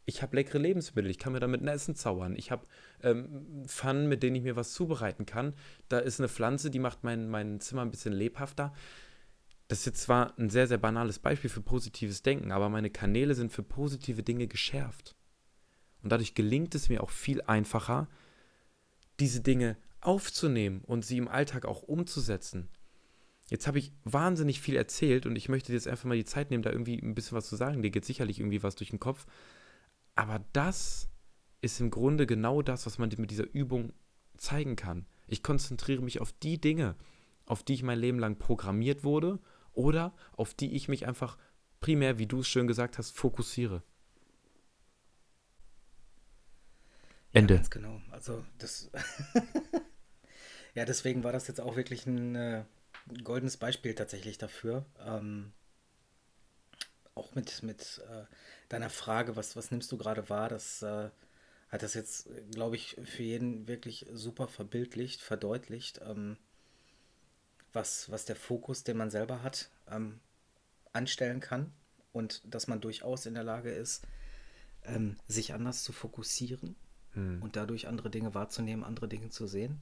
[0.08, 2.36] Ich habe leckere Lebensmittel, ich kann mir damit ein Essen zaubern.
[2.38, 2.66] Ich habe
[3.04, 5.54] ähm, Pfannen, mit denen ich mir was zubereiten kann.
[5.90, 8.74] Da ist eine Pflanze, die macht mein, mein Zimmer ein bisschen lebhafter.
[9.68, 13.36] Das ist jetzt zwar ein sehr, sehr banales Beispiel für positives Denken, aber meine Kanäle
[13.36, 15.18] sind für positive Dinge geschärft.
[16.02, 18.08] Und dadurch gelingt es mir auch viel einfacher,
[19.20, 22.70] diese Dinge aufzunehmen und sie im Alltag auch umzusetzen.
[23.50, 26.64] Jetzt habe ich wahnsinnig viel erzählt und ich möchte jetzt einfach mal die Zeit nehmen,
[26.64, 27.82] da irgendwie ein bisschen was zu sagen.
[27.82, 29.26] Dir geht sicherlich irgendwie was durch den Kopf.
[30.18, 31.10] Aber das
[31.62, 33.94] ist im Grunde genau das, was man mit dieser Übung
[34.38, 35.06] zeigen kann.
[35.28, 36.96] Ich konzentriere mich auf die Dinge,
[37.46, 39.40] auf die ich mein Leben lang programmiert wurde
[39.74, 41.38] oder auf die ich mich einfach
[41.80, 43.84] primär, wie du es schön gesagt hast, fokussiere.
[47.32, 47.54] Ende.
[47.54, 48.02] Ja, ganz genau.
[48.10, 48.90] Also das
[50.74, 52.64] ja, deswegen war das jetzt auch wirklich ein äh,
[53.24, 54.86] goldenes Beispiel tatsächlich dafür.
[55.00, 55.54] Ähm,
[57.14, 58.26] auch mit, mit äh,
[58.70, 61.10] deiner Frage, was, was nimmst du gerade wahr, das äh,
[61.70, 66.38] hat das jetzt, glaube ich, für jeden wirklich super verbildlicht, verdeutlicht, ähm,
[67.74, 70.20] was, was der Fokus, den man selber hat, ähm,
[70.94, 71.72] anstellen kann
[72.14, 74.06] und dass man durchaus in der Lage ist,
[74.84, 76.76] ähm, sich anders zu fokussieren
[77.12, 77.42] hm.
[77.42, 79.82] und dadurch andere Dinge wahrzunehmen, andere Dinge zu sehen.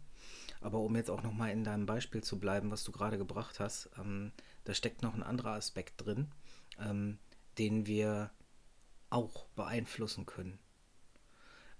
[0.61, 3.89] Aber um jetzt auch nochmal in deinem Beispiel zu bleiben, was du gerade gebracht hast,
[3.99, 4.31] ähm,
[4.63, 6.31] da steckt noch ein anderer Aspekt drin,
[6.79, 7.19] ähm,
[7.59, 8.31] den wir
[9.15, 10.59] auch beeinflussen können.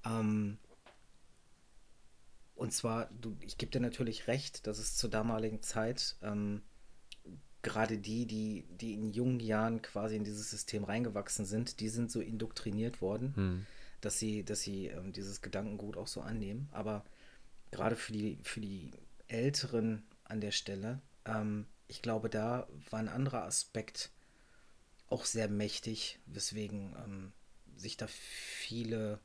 [0.06, 0.58] Ähm,
[2.56, 6.62] und zwar, du, ich gebe dir natürlich recht, dass es zur damaligen Zeit ähm,
[7.62, 12.10] gerade die, die, die in jungen Jahren quasi in dieses System reingewachsen sind, die sind
[12.10, 13.66] so indoktriniert worden, hm.
[14.00, 16.70] dass sie, dass sie ähm, dieses Gedankengut auch so annehmen.
[16.72, 17.04] Aber
[17.72, 18.92] gerade für die, für die
[19.28, 24.12] Älteren an der Stelle, ähm, ich glaube, da war ein anderer Aspekt
[25.10, 27.34] auch sehr mächtig, weswegen ähm,
[27.78, 29.20] sich da viele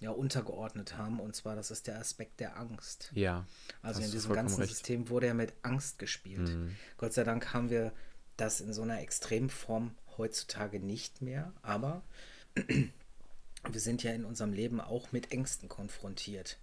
[0.00, 1.20] ja, untergeordnet haben.
[1.20, 3.10] Und zwar, das ist der Aspekt der Angst.
[3.14, 3.46] Ja.
[3.82, 4.72] Also in diesem ganzen recht.
[4.72, 6.48] System wurde ja mit Angst gespielt.
[6.48, 6.76] Mhm.
[6.98, 7.92] Gott sei Dank haben wir
[8.36, 12.02] das in so einer extremen Form heutzutage nicht mehr, aber
[12.56, 16.58] wir sind ja in unserem Leben auch mit Ängsten konfrontiert.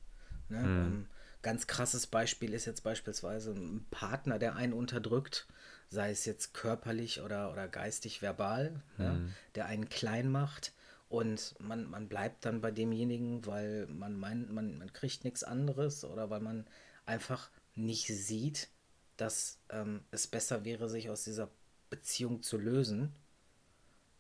[0.50, 0.60] Ne?
[0.62, 0.86] Mhm.
[0.86, 1.08] Um,
[1.42, 5.48] ganz krasses Beispiel ist jetzt beispielsweise ein Partner, der einen unterdrückt
[5.92, 9.04] sei es jetzt körperlich oder, oder geistig verbal, mhm.
[9.04, 9.20] ja,
[9.56, 10.74] der einen klein macht.
[11.10, 16.06] Und man, man bleibt dann bei demjenigen, weil man meint, man, man kriegt nichts anderes
[16.06, 16.66] oder weil man
[17.06, 18.70] einfach nicht sieht,
[19.18, 21.50] dass ähm, es besser wäre, sich aus dieser
[21.90, 23.14] Beziehung zu lösen.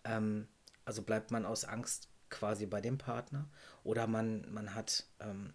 [0.03, 0.49] Ähm,
[0.83, 3.47] also bleibt man aus Angst quasi bei dem Partner
[3.85, 5.53] oder man, man hat ähm,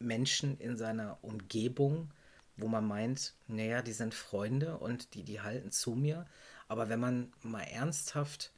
[0.00, 2.12] Menschen in seiner Umgebung,
[2.56, 6.26] wo man meint, naja, die sind Freunde und die, die halten zu mir,
[6.68, 8.52] Aber wenn man mal ernsthaft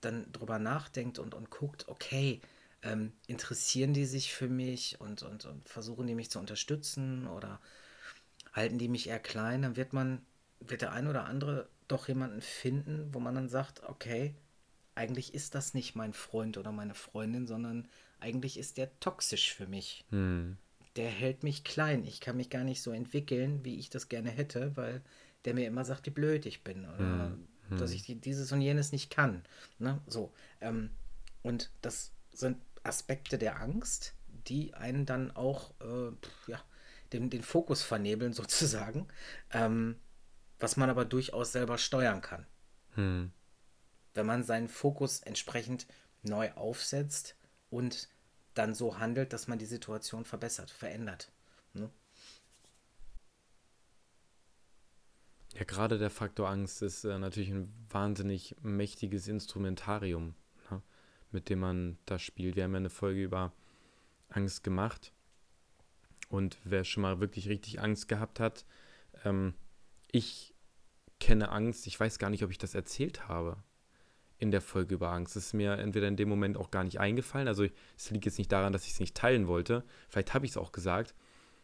[0.00, 2.40] dann drüber nachdenkt und, und guckt, okay,
[2.82, 7.60] ähm, interessieren die sich für mich und, und, und versuchen die mich zu unterstützen oder
[8.52, 10.22] halten die mich eher klein, dann wird man,
[10.60, 14.34] wird der ein oder andere doch jemanden finden, wo man dann sagt, okay,
[14.94, 17.88] eigentlich ist das nicht mein Freund oder meine Freundin, sondern
[18.20, 20.04] eigentlich ist der toxisch für mich.
[20.10, 20.56] Hm.
[20.98, 22.04] Der hält mich klein.
[22.04, 25.00] Ich kann mich gar nicht so entwickeln, wie ich das gerne hätte, weil
[25.44, 27.36] der mir immer sagt, wie blöd ich bin oder
[27.68, 27.78] hm.
[27.78, 29.44] dass ich dieses und jenes nicht kann.
[29.78, 30.00] Ne?
[30.08, 30.32] So.
[30.60, 30.90] Ähm,
[31.42, 34.14] und das sind Aspekte der Angst,
[34.48, 36.10] die einen dann auch äh,
[36.50, 36.60] ja,
[37.12, 39.06] den, den Fokus vernebeln, sozusagen,
[39.52, 40.00] ähm,
[40.58, 42.44] was man aber durchaus selber steuern kann.
[42.96, 43.30] Hm.
[44.14, 45.86] Wenn man seinen Fokus entsprechend
[46.24, 47.36] neu aufsetzt
[47.70, 48.08] und
[48.58, 51.30] dann so handelt, dass man die Situation verbessert, verändert.
[51.72, 51.90] Ne?
[55.54, 60.34] Ja, gerade der Faktor Angst ist äh, natürlich ein wahnsinnig mächtiges Instrumentarium,
[60.70, 60.82] ne?
[61.30, 62.56] mit dem man da spielt.
[62.56, 63.52] Wir haben ja eine Folge über
[64.28, 65.12] Angst gemacht.
[66.28, 68.66] Und wer schon mal wirklich richtig Angst gehabt hat,
[69.24, 69.54] ähm,
[70.12, 70.54] ich
[71.20, 71.86] kenne Angst.
[71.86, 73.62] Ich weiß gar nicht, ob ich das erzählt habe
[74.38, 75.36] in der Folge über Angst.
[75.36, 77.48] Es ist mir entweder in dem Moment auch gar nicht eingefallen.
[77.48, 79.84] Also es liegt jetzt nicht daran, dass ich es nicht teilen wollte.
[80.08, 81.14] Vielleicht habe ich es auch gesagt.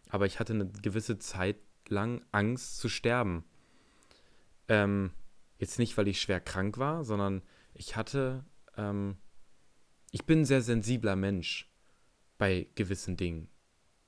[0.09, 1.57] Aber ich hatte eine gewisse Zeit
[1.89, 3.45] lang Angst zu sterben.
[4.69, 5.13] Ähm,
[5.59, 7.43] jetzt nicht, weil ich schwer krank war, sondern
[7.75, 8.45] ich hatte,
[8.77, 9.17] ähm,
[10.11, 11.71] ich bin ein sehr sensibler Mensch
[12.39, 13.49] bei gewissen Dingen,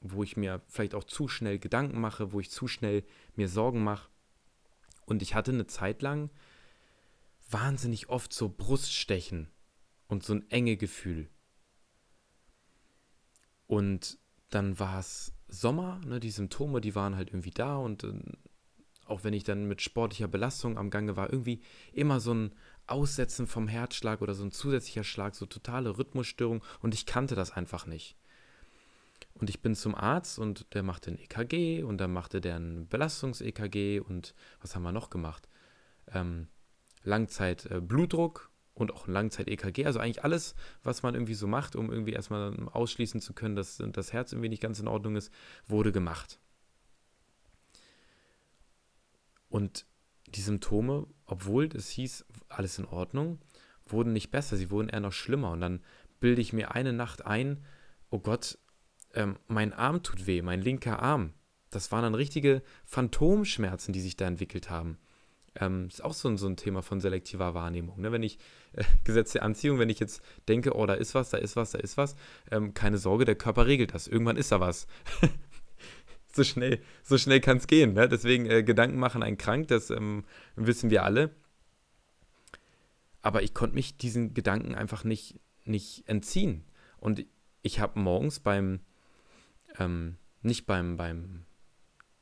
[0.00, 3.84] wo ich mir vielleicht auch zu schnell Gedanken mache, wo ich zu schnell mir Sorgen
[3.84, 4.08] mache.
[5.04, 6.30] Und ich hatte eine Zeit lang
[7.48, 9.50] wahnsinnig oft so Bruststechen
[10.08, 11.28] und so ein enge Gefühl.
[13.66, 14.18] Und
[14.50, 18.12] dann war es Sommer, ne, die Symptome, die waren halt irgendwie da und äh,
[19.06, 22.54] auch wenn ich dann mit sportlicher Belastung am Gange war, irgendwie immer so ein
[22.86, 27.52] Aussetzen vom Herzschlag oder so ein zusätzlicher Schlag, so totale Rhythmusstörung und ich kannte das
[27.52, 28.16] einfach nicht.
[29.34, 32.88] Und ich bin zum Arzt und der machte ein EKG und dann machte der ein
[32.88, 35.48] Belastungs-EKG und was haben wir noch gemacht?
[36.08, 36.48] Ähm,
[37.06, 39.86] Langzeit-Blutdruck äh, und auch Langzeit-EKG.
[39.86, 43.82] Also eigentlich alles, was man irgendwie so macht, um irgendwie erstmal ausschließen zu können, dass
[43.92, 45.32] das Herz irgendwie nicht ganz in Ordnung ist,
[45.66, 46.38] wurde gemacht.
[49.48, 49.86] Und
[50.26, 53.38] die Symptome, obwohl es hieß, alles in Ordnung,
[53.86, 55.52] wurden nicht besser, sie wurden eher noch schlimmer.
[55.52, 55.82] Und dann
[56.20, 57.64] bilde ich mir eine Nacht ein,
[58.10, 58.58] oh Gott,
[59.14, 61.32] ähm, mein Arm tut weh, mein linker Arm.
[61.70, 64.98] Das waren dann richtige Phantomschmerzen, die sich da entwickelt haben.
[65.58, 68.00] Ähm, ist auch so ein, so ein Thema von selektiver Wahrnehmung.
[68.00, 68.12] Ne?
[68.12, 68.38] Wenn ich,
[68.72, 71.70] äh, Gesetz der Anziehung, wenn ich jetzt denke, oh, da ist was, da ist was,
[71.70, 72.16] da ist was,
[72.50, 74.06] ähm, keine Sorge, der Körper regelt das.
[74.06, 74.86] Irgendwann ist da was.
[76.32, 77.94] so schnell, so schnell kann es gehen.
[77.94, 78.08] Ne?
[78.08, 80.24] Deswegen äh, Gedanken machen einen krank, das ähm,
[80.56, 81.30] wissen wir alle.
[83.22, 86.64] Aber ich konnte mich diesen Gedanken einfach nicht, nicht entziehen.
[86.98, 87.24] Und
[87.62, 88.80] ich habe morgens beim,
[89.78, 91.44] ähm, nicht beim, beim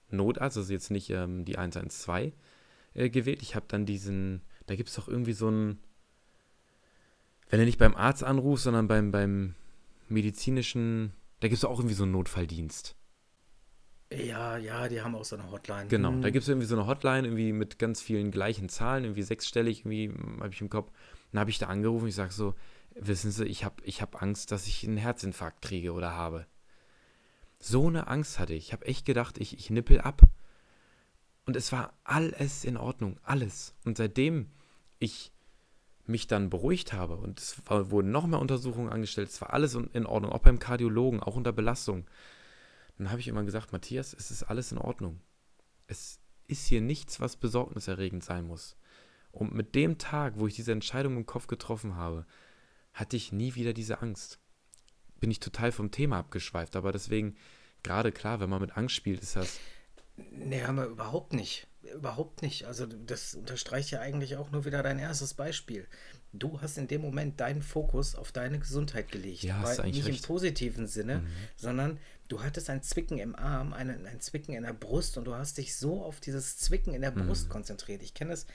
[0.08, 2.32] Notarzt, also jetzt nicht ähm, die 112
[2.94, 3.42] äh, gewählt.
[3.42, 5.78] Ich habe dann diesen, da gibt es doch irgendwie so einen,
[7.50, 9.54] wenn du nicht beim Arzt anrufst, sondern beim, beim
[10.08, 12.96] medizinischen, da gibt es auch irgendwie so einen Notfalldienst.
[14.12, 15.88] Ja, ja, die haben auch so eine Hotline.
[15.88, 16.22] Genau, hm.
[16.22, 19.80] da gibt es irgendwie so eine Hotline, irgendwie mit ganz vielen gleichen Zahlen, irgendwie sechsstellig,
[19.80, 20.92] irgendwie hm, habe ich im Kopf.
[21.32, 22.54] Dann habe ich da angerufen, ich sage so,
[22.94, 26.46] wissen Sie, ich habe ich hab Angst, dass ich einen Herzinfarkt kriege oder habe.
[27.58, 28.66] So eine Angst hatte ich.
[28.66, 30.22] Ich habe echt gedacht, ich, ich nippel ab.
[31.46, 33.74] Und es war alles in Ordnung, alles.
[33.84, 34.50] Und seitdem
[34.98, 35.32] ich
[36.06, 40.06] mich dann beruhigt habe und es wurden noch mehr Untersuchungen angestellt, es war alles in
[40.06, 42.06] Ordnung, auch beim Kardiologen, auch unter Belastung,
[42.98, 45.20] dann habe ich immer gesagt, Matthias, es ist alles in Ordnung.
[45.86, 48.76] Es ist hier nichts, was besorgniserregend sein muss.
[49.32, 52.26] Und mit dem Tag, wo ich diese Entscheidung im Kopf getroffen habe,
[52.92, 54.38] hatte ich nie wieder diese Angst.
[55.18, 57.36] Bin ich total vom Thema abgeschweift, aber deswegen,
[57.82, 59.58] gerade klar, wenn man mit Angst spielt, ist das.
[60.16, 61.66] Nee, haben wir überhaupt nicht.
[61.94, 62.64] Überhaupt nicht.
[62.64, 65.86] Also, das unterstreicht ja eigentlich auch nur wieder dein erstes Beispiel.
[66.32, 69.42] Du hast in dem Moment deinen Fokus auf deine Gesundheit gelegt.
[69.42, 70.24] Ja, ist eigentlich nicht recht.
[70.24, 71.26] im positiven Sinne, mhm.
[71.56, 75.34] sondern du hattest ein Zwicken im Arm, ein, ein Zwicken in der Brust und du
[75.34, 77.50] hast dich so auf dieses Zwicken in der Brust mhm.
[77.50, 78.02] konzentriert.
[78.02, 78.46] Ich kenne das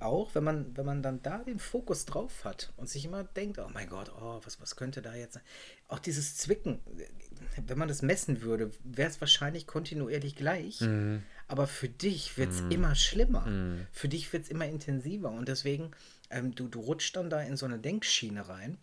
[0.00, 3.58] auch, wenn man, wenn man dann da den Fokus drauf hat und sich immer denkt,
[3.58, 5.42] oh mein Gott, oh, was, was könnte da jetzt sein?
[5.88, 6.80] Auch dieses Zwicken,
[7.66, 10.80] wenn man das messen würde, wäre es wahrscheinlich kontinuierlich gleich.
[10.80, 11.22] Mhm.
[11.46, 12.70] Aber für dich wird es mhm.
[12.70, 13.46] immer schlimmer.
[13.46, 13.86] Mhm.
[13.92, 15.30] Für dich wird es immer intensiver.
[15.30, 15.92] Und deswegen,
[16.30, 18.78] ähm, du, du rutschst dann da in so eine Denkschiene rein,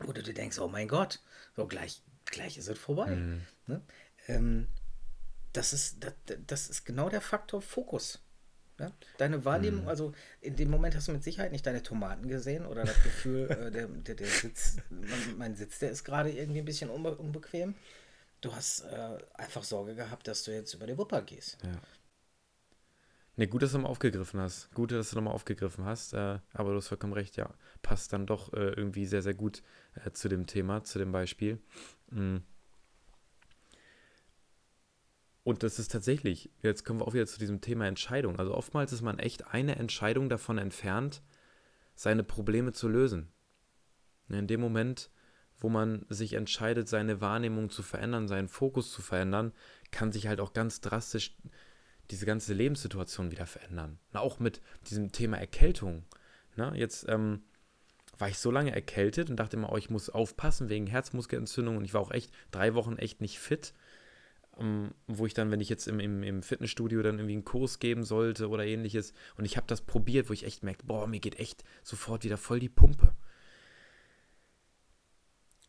[0.00, 1.20] wo du dir denkst, oh mein Gott,
[1.56, 3.14] so gleich, gleich ist es vorbei.
[3.14, 3.40] Mhm.
[3.66, 3.82] Ne?
[4.26, 4.68] Ähm,
[5.52, 6.14] das, ist, das,
[6.46, 8.23] das ist genau der Faktor Fokus.
[8.78, 8.90] Ja?
[9.18, 9.88] Deine Wahrnehmung, mhm.
[9.88, 13.48] also in dem Moment hast du mit Sicherheit nicht deine Tomaten gesehen oder das Gefühl,
[13.50, 17.14] äh, der, der, der Sitz, mein, mein, Sitz, der ist gerade irgendwie ein bisschen unbe
[17.14, 17.74] unbequem.
[18.40, 21.58] Du hast äh, einfach Sorge gehabt, dass du jetzt über die Wupper gehst.
[21.62, 21.80] Ja.
[23.36, 24.72] Ne, gut, dass du nochmal aufgegriffen hast.
[24.74, 26.12] Gut, dass du nochmal aufgegriffen hast.
[26.12, 27.52] Äh, aber du hast vollkommen recht, ja.
[27.82, 29.62] Passt dann doch äh, irgendwie sehr, sehr gut
[30.04, 31.58] äh, zu dem Thema, zu dem Beispiel.
[32.10, 32.42] Mhm.
[35.44, 38.38] Und das ist tatsächlich, jetzt kommen wir auch wieder zu diesem Thema Entscheidung.
[38.38, 41.22] Also oftmals ist man echt eine Entscheidung davon entfernt,
[41.94, 43.30] seine Probleme zu lösen.
[44.30, 45.10] In dem Moment,
[45.58, 49.52] wo man sich entscheidet, seine Wahrnehmung zu verändern, seinen Fokus zu verändern,
[49.90, 51.36] kann sich halt auch ganz drastisch
[52.10, 53.98] diese ganze Lebenssituation wieder verändern.
[54.14, 56.04] Auch mit diesem Thema Erkältung.
[56.74, 57.42] Jetzt ähm,
[58.18, 61.84] war ich so lange erkältet und dachte immer, oh, ich muss aufpassen wegen Herzmuskelentzündung und
[61.84, 63.74] ich war auch echt drei Wochen echt nicht fit
[65.06, 68.04] wo ich dann, wenn ich jetzt im, im, im, Fitnessstudio dann irgendwie einen Kurs geben
[68.04, 71.38] sollte oder ähnliches, und ich habe das probiert, wo ich echt merke, boah, mir geht
[71.38, 73.14] echt sofort wieder voll die Pumpe.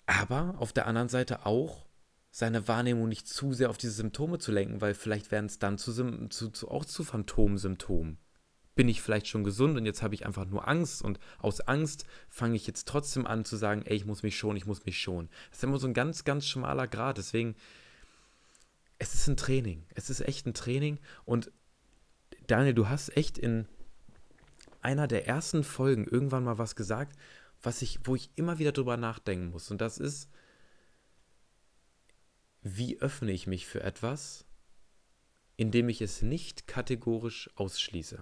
[0.06, 1.86] Aber auf der anderen Seite auch
[2.30, 5.78] seine Wahrnehmung nicht zu sehr auf diese Symptome zu lenken, weil vielleicht werden es dann
[5.78, 5.94] zu,
[6.28, 8.18] zu, zu, auch zu Phantomsymptomen.
[8.76, 12.06] Bin ich vielleicht schon gesund und jetzt habe ich einfach nur Angst und aus Angst
[12.28, 15.00] fange ich jetzt trotzdem an zu sagen, ey, ich muss mich schon, ich muss mich
[15.00, 15.30] schon.
[15.50, 17.18] Das ist immer so ein ganz, ganz schmaler Grad.
[17.18, 17.56] Deswegen
[18.98, 19.86] es ist ein Training.
[19.94, 21.00] Es ist echt ein Training.
[21.26, 21.52] Und
[22.48, 23.68] Daniel, du hast echt in
[24.82, 27.18] einer der ersten Folgen irgendwann mal was gesagt,
[27.62, 29.72] was ich, wo ich immer wieder drüber nachdenken muss.
[29.72, 30.30] Und das ist,
[32.62, 34.46] wie öffne ich mich für etwas,
[35.58, 38.22] indem ich es nicht kategorisch ausschließe.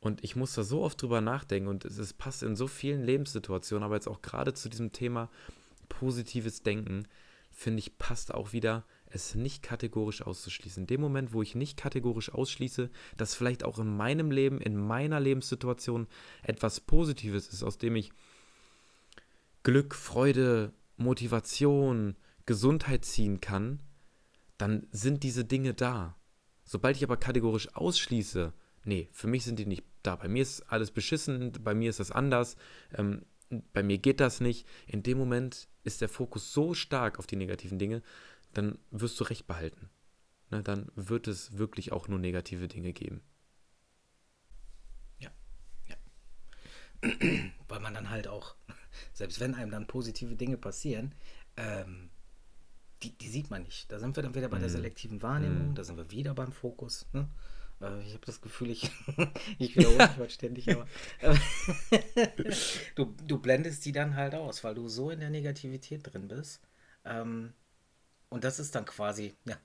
[0.00, 3.02] Und ich muss da so oft drüber nachdenken und es, es passt in so vielen
[3.02, 5.30] Lebenssituationen, aber jetzt auch gerade zu diesem Thema
[5.88, 7.08] positives Denken,
[7.54, 10.82] finde ich, passt auch wieder, es nicht kategorisch auszuschließen.
[10.82, 14.76] In dem Moment, wo ich nicht kategorisch ausschließe, dass vielleicht auch in meinem Leben, in
[14.76, 16.08] meiner Lebenssituation
[16.42, 18.10] etwas Positives ist, aus dem ich
[19.62, 23.80] Glück, Freude, Motivation, Gesundheit ziehen kann,
[24.58, 26.16] dann sind diese Dinge da.
[26.64, 28.52] Sobald ich aber kategorisch ausschließe,
[28.84, 30.16] nee, für mich sind die nicht da.
[30.16, 32.56] Bei mir ist alles beschissen, bei mir ist das anders,
[32.94, 33.24] ähm,
[33.72, 34.66] bei mir geht das nicht.
[34.86, 38.02] In dem Moment ist der Fokus so stark auf die negativen Dinge,
[38.52, 39.90] dann wirst du recht behalten.
[40.50, 43.22] Ne, dann wird es wirklich auch nur negative Dinge geben.
[45.18, 45.30] Ja,
[45.86, 45.96] ja.
[47.68, 48.54] Weil man dann halt auch,
[49.12, 51.14] selbst wenn einem dann positive Dinge passieren,
[51.56, 52.10] ähm,
[53.02, 53.90] die, die, sieht man nicht.
[53.90, 54.72] Da sind wir dann wieder bei der mhm.
[54.72, 55.74] selektiven Wahrnehmung, mm.
[55.74, 57.06] da sind wir wieder beim Fokus.
[57.12, 57.28] Ne?
[57.80, 58.90] Äh, ich habe das Gefühl, ich,
[59.58, 60.86] ich wiederhole mich heute ständig, aber
[62.94, 66.60] du, du blendest die dann halt aus, weil du so in der Negativität drin bist.
[67.04, 67.52] Ähm,
[68.28, 69.56] und das ist dann quasi, ja,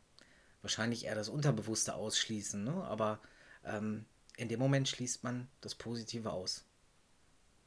[0.62, 2.84] wahrscheinlich eher das Unterbewusste ausschließen, ne?
[2.84, 3.20] aber
[3.64, 4.06] ähm,
[4.38, 6.66] in dem Moment schließt man das Positive aus.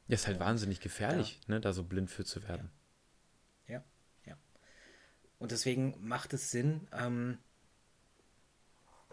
[0.07, 0.45] Ja, ist halt ja.
[0.45, 1.55] wahnsinnig gefährlich, ja.
[1.55, 2.69] ne, da so blind für zu werden.
[3.67, 3.83] Ja, ja.
[4.31, 4.37] ja.
[5.39, 7.37] Und deswegen macht es Sinn, ähm,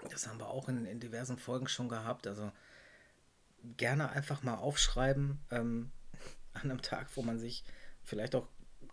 [0.08, 2.26] das haben wir auch in, in diversen Folgen schon gehabt.
[2.26, 2.50] Also
[3.76, 5.90] gerne einfach mal aufschreiben ähm,
[6.52, 7.64] an einem Tag, wo man sich
[8.02, 8.48] vielleicht auch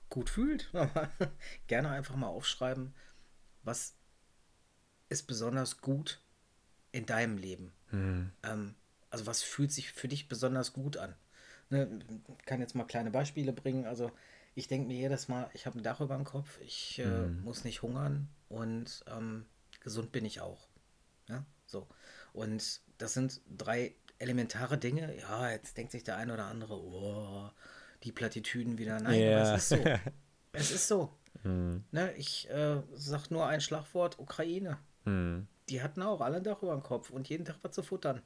[0.09, 0.71] gut fühlt.
[1.67, 2.93] gerne einfach mal aufschreiben,
[3.63, 3.95] was
[5.09, 6.21] ist besonders gut
[6.91, 7.73] in deinem Leben.
[7.91, 8.31] Mhm.
[8.43, 8.75] Ähm,
[9.09, 11.15] also was fühlt sich für dich besonders gut an?
[11.69, 11.99] Ne,
[12.45, 13.85] kann jetzt mal kleine Beispiele bringen.
[13.85, 14.11] Also
[14.55, 17.43] ich denke mir jedes Mal, ich habe ein Dach über dem Kopf, ich äh, mhm.
[17.43, 19.45] muss nicht hungern und ähm,
[19.81, 20.66] gesund bin ich auch.
[21.27, 21.87] Ja, so.
[22.33, 25.15] Und das sind drei elementare Dinge.
[25.17, 27.49] Ja, jetzt denkt sich der eine oder andere, oh,
[28.03, 28.99] die Plattitüden wieder.
[28.99, 29.41] Nein, yeah.
[29.41, 29.99] aber es ist so.
[30.53, 31.13] es ist so.
[31.43, 31.83] Hm.
[31.91, 34.77] Ne, ich äh, sag nur ein Schlagwort: Ukraine.
[35.05, 35.47] Hm.
[35.69, 38.21] Die hatten auch alle ein Dach über dem Kopf und jeden Tag was zu futtern.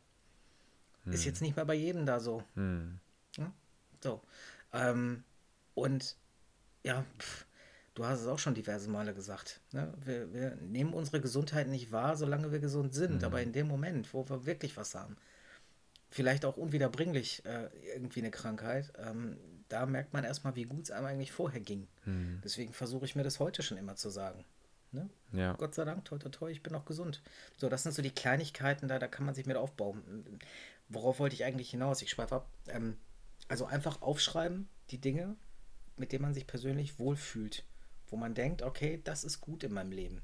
[1.03, 1.13] Hm.
[1.13, 2.43] Ist jetzt nicht mehr bei jedem da so.
[2.55, 2.99] Hm.
[3.37, 3.51] Ja?
[4.01, 4.21] So.
[4.73, 5.23] Ähm,
[5.73, 6.15] und
[6.83, 7.45] ja, pff,
[8.01, 9.61] du hast es auch schon diverse Male gesagt.
[9.73, 9.93] Ne?
[10.03, 13.19] Wir, wir, nehmen unsere Gesundheit nicht wahr, solange wir gesund sind.
[13.19, 13.23] Mhm.
[13.23, 15.17] Aber in dem Moment, wo wir wirklich was haben,
[16.09, 19.37] vielleicht auch unwiederbringlich äh, irgendwie eine Krankheit, ähm,
[19.69, 21.87] da merkt man erstmal, wie gut es einem eigentlich vorher ging.
[22.05, 22.41] Mhm.
[22.43, 24.43] Deswegen versuche ich mir das heute schon immer zu sagen.
[24.91, 25.07] Ne?
[25.31, 25.53] Ja.
[25.53, 27.21] Gott sei Dank, toi, toi, toi, ich bin noch gesund.
[27.57, 30.39] So, das sind so die Kleinigkeiten, da, da kann man sich mit aufbauen.
[30.89, 32.01] Worauf wollte ich eigentlich hinaus?
[32.01, 32.49] Ich schweife ab.
[32.67, 32.97] Ähm,
[33.47, 35.35] also einfach aufschreiben, die Dinge,
[35.97, 37.63] mit denen man sich persönlich wohlfühlt
[38.11, 40.21] wo man denkt, okay, das ist gut in meinem Leben.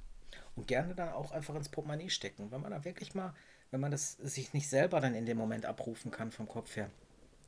[0.56, 3.34] Und gerne dann auch einfach ins Portemonnaie stecken, wenn man da wirklich mal,
[3.72, 6.92] wenn man das sich nicht selber dann in dem Moment abrufen kann vom Kopf her.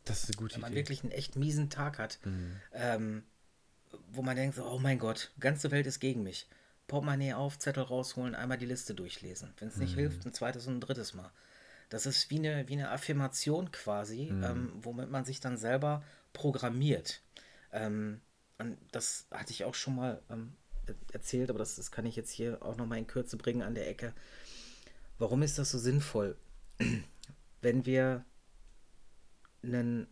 [0.06, 0.82] Das ist eine gute Wenn man Idee.
[0.82, 2.56] wirklich einen echt miesen Tag hat, mhm.
[2.74, 3.24] ähm,
[4.12, 6.48] wo man denkt, oh mein Gott, ganze Welt ist gegen mich.
[6.88, 9.54] Portemonnaie auf, Zettel rausholen, einmal die Liste durchlesen.
[9.58, 10.00] Wenn es nicht mhm.
[10.00, 11.32] hilft, ein zweites und ein drittes Mal.
[11.90, 14.44] Das ist wie eine, wie eine Affirmation quasi, mhm.
[14.44, 17.22] ähm, womit man sich dann selber programmiert.
[17.72, 18.22] Ähm,
[18.60, 20.54] und das hatte ich auch schon mal ähm,
[21.14, 23.90] erzählt, aber das, das kann ich jetzt hier auch nochmal in Kürze bringen an der
[23.90, 24.14] Ecke.
[25.18, 26.38] Warum ist das so sinnvoll?
[27.62, 28.26] Wenn wir
[29.64, 30.08] einen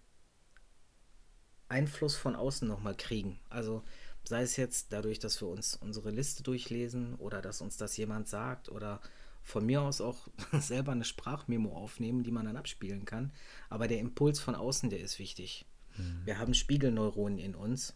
[1.69, 3.39] Einfluss von außen nochmal kriegen.
[3.49, 3.83] Also
[4.23, 8.27] sei es jetzt dadurch, dass wir uns unsere Liste durchlesen oder dass uns das jemand
[8.27, 9.01] sagt oder
[9.43, 10.27] von mir aus auch
[10.59, 13.31] selber eine Sprachmemo aufnehmen, die man dann abspielen kann.
[13.69, 15.65] Aber der Impuls von außen, der ist wichtig.
[15.97, 16.21] Mhm.
[16.25, 17.95] Wir haben Spiegelneuronen in uns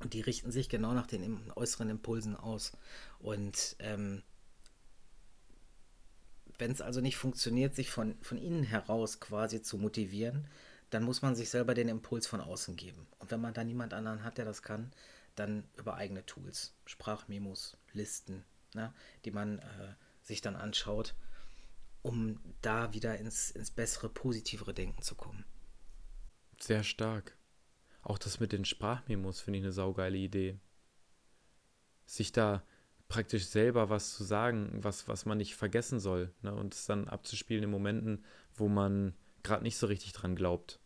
[0.00, 2.72] und die richten sich genau nach den äußeren Impulsen aus.
[3.18, 4.22] Und ähm,
[6.58, 10.48] wenn es also nicht funktioniert, sich von, von innen heraus quasi zu motivieren,
[10.90, 13.06] dann muss man sich selber den Impuls von außen geben.
[13.18, 14.92] Und wenn man da niemand anderen hat, der das kann,
[15.34, 18.44] dann über eigene Tools, Sprachmemos, Listen,
[18.74, 18.92] ne,
[19.24, 21.14] die man äh, sich dann anschaut,
[22.02, 25.44] um da wieder ins, ins bessere, positivere Denken zu kommen.
[26.60, 27.35] Sehr stark.
[28.06, 30.60] Auch das mit den Sprachmemos finde ich eine saugeile Idee.
[32.04, 32.62] Sich da
[33.08, 36.32] praktisch selber was zu sagen, was, was man nicht vergessen soll.
[36.40, 36.54] Ne?
[36.54, 40.78] Und es dann abzuspielen in Momenten, wo man gerade nicht so richtig dran glaubt.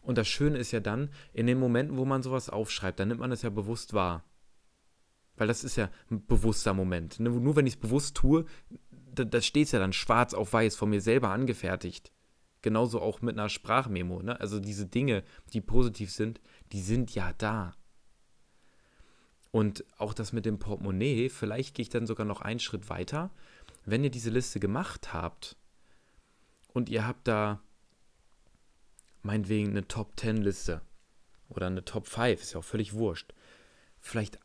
[0.00, 3.20] Und das Schöne ist ja dann, in den Momenten, wo man sowas aufschreibt, dann nimmt
[3.20, 4.24] man es ja bewusst wahr.
[5.36, 7.20] Weil das ist ja ein bewusster Moment.
[7.20, 7.30] Ne?
[7.30, 8.46] Nur wenn ich es bewusst tue,
[8.90, 12.10] da, da steht es ja dann schwarz auf weiß von mir selber angefertigt.
[12.66, 14.22] Genauso auch mit einer Sprachmemo.
[14.22, 14.40] Ne?
[14.40, 16.40] Also diese Dinge, die positiv sind,
[16.72, 17.76] die sind ja da.
[19.52, 23.30] Und auch das mit dem Portemonnaie, vielleicht gehe ich dann sogar noch einen Schritt weiter.
[23.84, 25.54] Wenn ihr diese Liste gemacht habt
[26.72, 27.60] und ihr habt da
[29.22, 30.80] meinetwegen eine Top 10 Liste
[31.48, 33.32] oder eine Top 5, ist ja auch völlig wurscht.
[34.00, 34.40] Vielleicht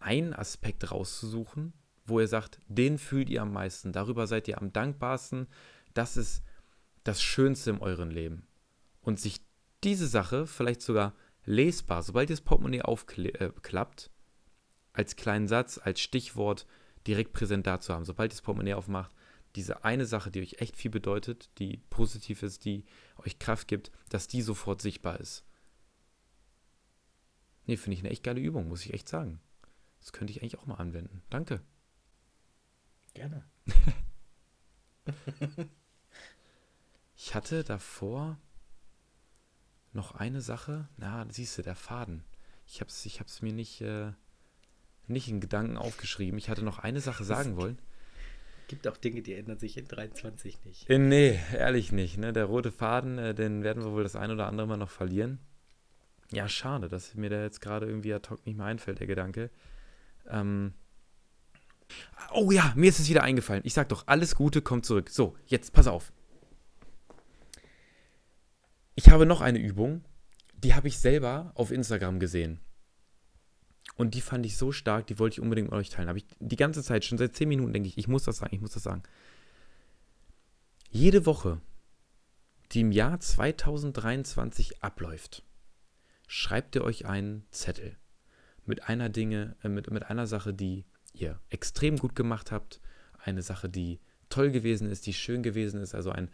[0.00, 1.72] einen Aspekt rauszusuchen,
[2.04, 5.46] wo ihr sagt, den fühlt ihr am meisten, darüber seid ihr am dankbarsten,
[5.94, 6.42] das ist
[7.04, 8.46] das Schönste in eurem Leben.
[9.00, 9.40] Und sich
[9.82, 14.10] diese Sache vielleicht sogar lesbar, sobald ihr das Portemonnaie aufklappt, äh,
[14.92, 16.66] als kleinen Satz, als Stichwort
[17.06, 18.04] direkt präsent dazu haben.
[18.04, 19.14] Sobald ihr das Portemonnaie aufmacht,
[19.56, 22.84] diese eine Sache, die euch echt viel bedeutet, die positiv ist, die
[23.16, 25.44] euch Kraft gibt, dass die sofort sichtbar ist.
[27.66, 29.40] Nee, finde ich eine echt geile Übung, muss ich echt sagen.
[30.00, 31.22] Das könnte ich eigentlich auch mal anwenden.
[31.30, 31.62] Danke.
[33.14, 33.44] Gerne.
[37.22, 38.38] ich hatte davor
[39.92, 40.88] noch eine Sache.
[40.96, 42.24] Na, siehst du, der Faden.
[42.66, 44.12] Ich habe es ich hab's mir nicht, äh,
[45.06, 46.38] nicht in Gedanken aufgeschrieben.
[46.38, 47.78] Ich hatte noch eine Sache sagen wollen.
[48.68, 50.88] Gibt auch Dinge, die ändern sich in 23 nicht.
[50.88, 52.16] Äh, nee, ehrlich nicht.
[52.16, 52.32] Ne?
[52.32, 55.40] Der rote Faden, äh, den werden wir wohl das ein oder andere Mal noch verlieren.
[56.32, 59.50] Ja, schade, dass mir der jetzt gerade irgendwie ad hoc nicht mehr einfällt, der Gedanke.
[60.26, 60.72] Ähm
[62.32, 63.62] oh ja, mir ist es wieder eingefallen.
[63.66, 65.10] Ich sag doch, alles Gute kommt zurück.
[65.10, 66.12] So, jetzt pass auf.
[69.02, 70.04] Ich habe noch eine Übung,
[70.52, 72.60] die habe ich selber auf Instagram gesehen.
[73.96, 76.08] Und die fand ich so stark, die wollte ich unbedingt mit euch teilen.
[76.08, 78.54] Habe ich die ganze Zeit, schon seit 10 Minuten denke ich, ich muss das sagen,
[78.54, 79.02] ich muss das sagen.
[80.90, 81.62] Jede Woche,
[82.72, 85.46] die im Jahr 2023 abläuft,
[86.26, 87.96] schreibt ihr euch einen Zettel
[88.66, 90.84] mit einer Dinge, äh, mit, mit einer Sache, die
[91.14, 92.82] ihr extrem gut gemacht habt,
[93.16, 93.98] eine Sache, die
[94.28, 96.30] toll gewesen ist, die schön gewesen ist, also ein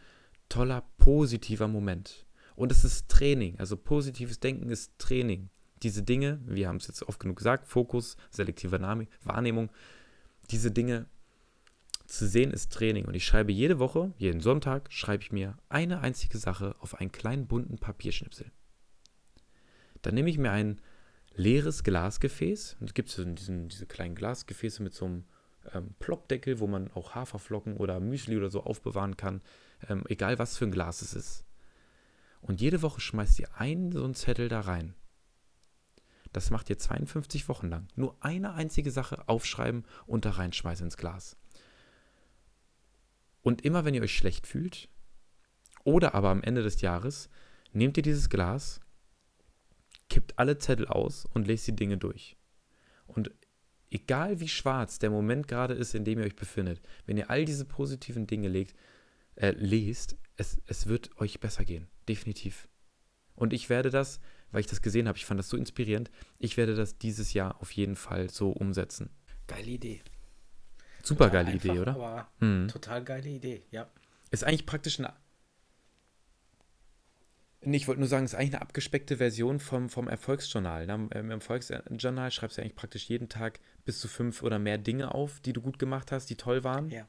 [0.49, 2.26] toller, positiver Moment.
[2.57, 5.51] Und es ist Training, also positives Denken ist Training.
[5.83, 8.81] Diese Dinge, wir haben es jetzt oft genug gesagt, Fokus, selektive
[9.25, 9.71] Wahrnehmung,
[10.51, 11.07] diese Dinge
[12.07, 13.05] zu sehen ist Training.
[13.05, 17.13] Und ich schreibe jede Woche, jeden Sonntag, schreibe ich mir eine einzige Sache auf einen
[17.13, 18.51] kleinen bunten Papierschnipsel.
[20.03, 20.81] Dann nehme ich mir ein
[21.35, 22.77] leeres Glasgefäß.
[22.81, 25.25] Und es gibt so diesen, diese kleinen Glasgefäße mit so einem
[25.75, 29.43] ähm, Ploppdeckel, wo man auch Haferflocken oder Müsli oder so aufbewahren kann.
[29.89, 31.46] Ähm, egal was für ein Glas es ist.
[32.47, 34.95] Und jede Woche schmeißt ihr einen so einen Zettel da rein.
[36.33, 37.89] Das macht ihr 52 Wochen lang.
[37.97, 41.37] Nur eine einzige Sache aufschreiben und da reinschmeißen ins Glas.
[43.43, 44.89] Und immer wenn ihr euch schlecht fühlt,
[45.85, 47.29] oder aber am Ende des Jahres,
[47.73, 48.81] nehmt ihr dieses Glas,
[50.09, 52.37] kippt alle Zettel aus und lest die Dinge durch.
[53.07, 53.31] Und
[53.91, 57.45] egal wie schwarz der Moment gerade ist, in dem ihr euch befindet, wenn ihr all
[57.45, 58.77] diese positiven Dinge legt,
[59.37, 61.89] äh, lest, es, es wird euch besser gehen.
[62.09, 62.69] Definitiv.
[63.35, 64.21] Und ich werde das,
[64.51, 67.61] weil ich das gesehen habe, ich fand das so inspirierend, ich werde das dieses Jahr
[67.61, 69.11] auf jeden Fall so umsetzen.
[69.47, 70.03] Geile Idee.
[71.03, 71.95] Super geile einfach, Idee, oder?
[71.95, 72.69] Aber hm.
[72.69, 73.89] Total geile Idee, ja.
[74.31, 75.07] Ist eigentlich praktisch ein
[77.63, 80.87] Nee, ich wollte nur sagen, es ist eigentlich eine abgespeckte Version vom, vom Erfolgsjournal.
[80.87, 81.09] Ne?
[81.15, 85.41] Im Erfolgsjournal schreibst du eigentlich praktisch jeden Tag bis zu fünf oder mehr Dinge auf,
[85.41, 86.91] die du gut gemacht hast, die toll waren.
[86.91, 87.09] Ja.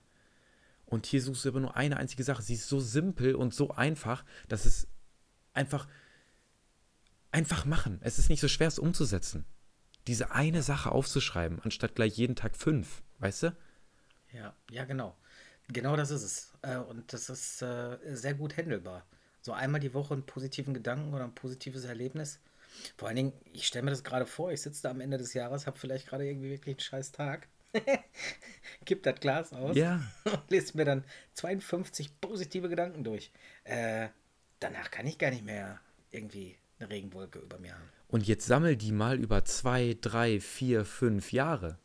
[0.87, 2.41] Und hier suchst du aber nur eine einzige Sache.
[2.41, 4.87] Sie ist so simpel und so einfach, dass es
[5.53, 5.87] einfach,
[7.31, 7.99] einfach machen.
[8.01, 9.45] Es ist nicht so schwer, es umzusetzen.
[10.07, 13.03] Diese eine Sache aufzuschreiben, anstatt gleich jeden Tag fünf.
[13.19, 13.57] Weißt du?
[14.31, 15.17] Ja, ja, genau.
[15.67, 16.53] Genau das ist es.
[16.61, 19.05] Äh, und das ist äh, sehr gut handelbar.
[19.41, 22.39] So einmal die Woche einen positiven Gedanken oder ein positives Erlebnis.
[22.95, 25.33] Vor allen Dingen, ich stelle mir das gerade vor, ich sitze da am Ende des
[25.33, 27.49] Jahres, habe vielleicht gerade irgendwie wirklich einen scheiß Tag.
[28.85, 30.01] Kipp das Glas aus Ja.
[30.25, 31.03] und lese mir dann
[31.33, 33.31] 52 positive Gedanken durch.
[33.63, 34.09] Äh,
[34.59, 35.79] danach kann ich gar nicht mehr
[36.11, 37.89] irgendwie eine Regenwolke über mir haben.
[38.07, 41.77] Und jetzt sammel die mal über zwei, drei, vier, fünf Jahre.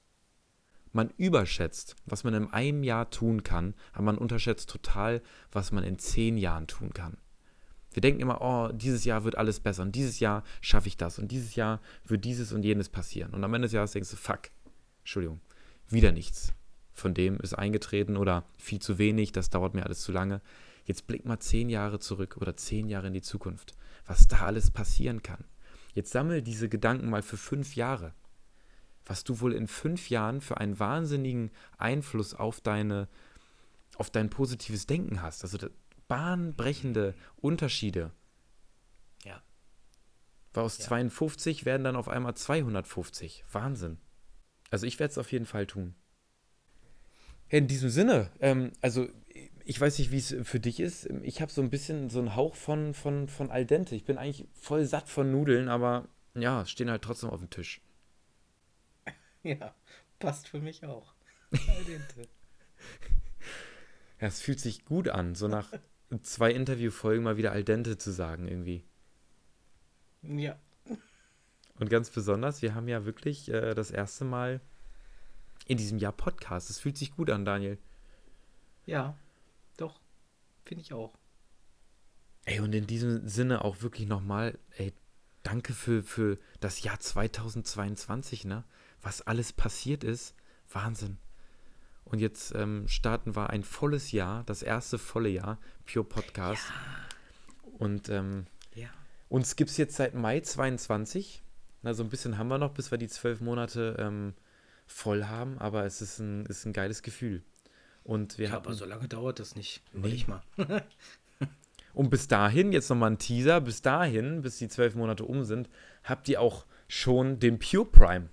[0.93, 5.85] Man überschätzt, was man in einem Jahr tun kann, aber man unterschätzt total, was man
[5.85, 7.17] in zehn Jahren tun kann.
[7.93, 11.19] Wir denken immer, oh, dieses Jahr wird alles besser und dieses Jahr schaffe ich das
[11.19, 13.33] und dieses Jahr wird dieses und jenes passieren.
[13.35, 14.51] Und am Ende des Jahres denkst du, fuck,
[15.01, 15.41] Entschuldigung,
[15.89, 16.55] wieder nichts.
[16.93, 20.41] Von dem ist eingetreten oder viel zu wenig, das dauert mir alles zu lange.
[20.85, 23.75] Jetzt blick mal zehn Jahre zurück oder zehn Jahre in die Zukunft,
[24.07, 25.45] was da alles passieren kann.
[25.95, 28.15] Jetzt sammel diese Gedanken mal für fünf Jahre.
[29.05, 33.09] Was du wohl in fünf Jahren für einen wahnsinnigen Einfluss auf deine,
[33.97, 35.43] auf dein positives Denken hast.
[35.43, 35.59] Also
[36.09, 38.13] bahnbrechende Unterschiede.
[39.25, 39.43] Ja.
[40.53, 40.85] Weil aus Ja.
[40.85, 43.45] 52 werden dann auf einmal 250.
[43.51, 43.99] Wahnsinn.
[44.73, 45.95] Also ich werde es auf jeden Fall tun.
[47.51, 49.07] In diesem Sinne, ähm, also
[49.67, 51.11] ich weiß nicht, wie es für dich ist.
[51.23, 53.95] Ich habe so ein bisschen so einen Hauch von, von, von Al dente.
[53.95, 57.81] Ich bin eigentlich voll satt von Nudeln, aber ja, stehen halt trotzdem auf dem Tisch.
[59.45, 59.75] Ja,
[60.21, 61.15] passt für mich auch.
[61.53, 62.29] Al dente.
[64.21, 65.69] Ja, es fühlt sich gut an, so nach
[66.23, 68.85] zwei Interviewfolgen mal wieder Al dente zu sagen irgendwie.
[70.23, 70.57] ja.
[71.79, 74.61] Und ganz besonders, wir haben ja wirklich äh, das erste Mal
[75.67, 76.71] in diesem Jahr Podcast.
[76.71, 77.79] Es fühlt sich gut an, Daniel.
[78.87, 79.17] Ja,
[79.77, 80.01] doch.
[80.63, 81.15] Finde ich auch.
[82.45, 84.93] Ey, und in diesem Sinne auch wirklich nochmal, ey,
[85.45, 88.65] danke für, für das Jahr 2022, ne?
[89.01, 90.35] Was alles passiert ist.
[90.71, 91.19] Wahnsinn.
[92.05, 95.59] Und jetzt ähm, starten wir ein volles Jahr, das erste volle Jahr,
[95.91, 96.65] Pure Podcast.
[97.79, 98.89] Und ähm, Ja.
[99.29, 101.43] uns gibt es jetzt seit Mai 22.
[101.83, 104.35] Na, so ein bisschen haben wir noch, bis wir die zwölf Monate ähm,
[104.87, 107.43] voll haben, aber es ist ein, ist ein geiles Gefühl.
[108.05, 109.83] Und wir Ja, hatten, aber so lange dauert das nicht.
[109.93, 109.99] Nee.
[109.99, 110.43] Überleg mal.
[111.95, 115.69] Und bis dahin, jetzt nochmal ein Teaser, bis dahin, bis die zwölf Monate um sind,
[116.05, 118.29] habt ihr auch schon den Pure Prime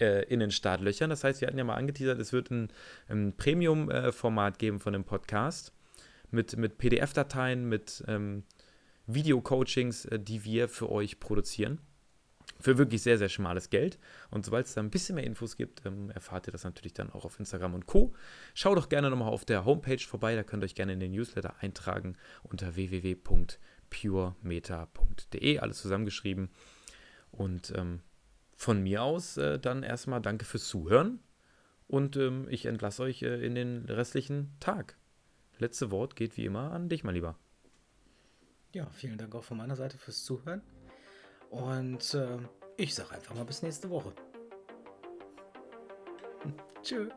[0.00, 1.10] äh, in den Startlöchern.
[1.10, 2.72] Das heißt, wir hatten ja mal angeteasert, es wird ein,
[3.08, 5.72] ein Premium-Format geben von dem Podcast
[6.32, 8.42] mit, mit PDF-Dateien, mit ähm,
[9.06, 11.80] Video-Coachings, äh, die wir für euch produzieren.
[12.64, 13.98] Für wirklich sehr, sehr schmales Geld.
[14.30, 17.10] Und sobald es da ein bisschen mehr Infos gibt, ähm, erfahrt ihr das natürlich dann
[17.10, 18.14] auch auf Instagram und Co.
[18.54, 20.34] Schaut doch gerne nochmal auf der Homepage vorbei.
[20.34, 25.58] Da könnt ihr euch gerne in den Newsletter eintragen unter www.puremeta.de.
[25.58, 26.48] Alles zusammengeschrieben.
[27.32, 28.00] Und ähm,
[28.54, 31.20] von mir aus äh, dann erstmal danke fürs Zuhören.
[31.86, 34.96] Und ähm, ich entlasse euch äh, in den restlichen Tag.
[35.58, 37.36] Letzte Wort geht wie immer an dich, mein Lieber.
[38.72, 40.62] Ja, vielen Dank auch von meiner Seite fürs Zuhören.
[41.54, 44.12] Und ähm, ich sage einfach mal bis nächste Woche.
[46.82, 47.08] Tschö.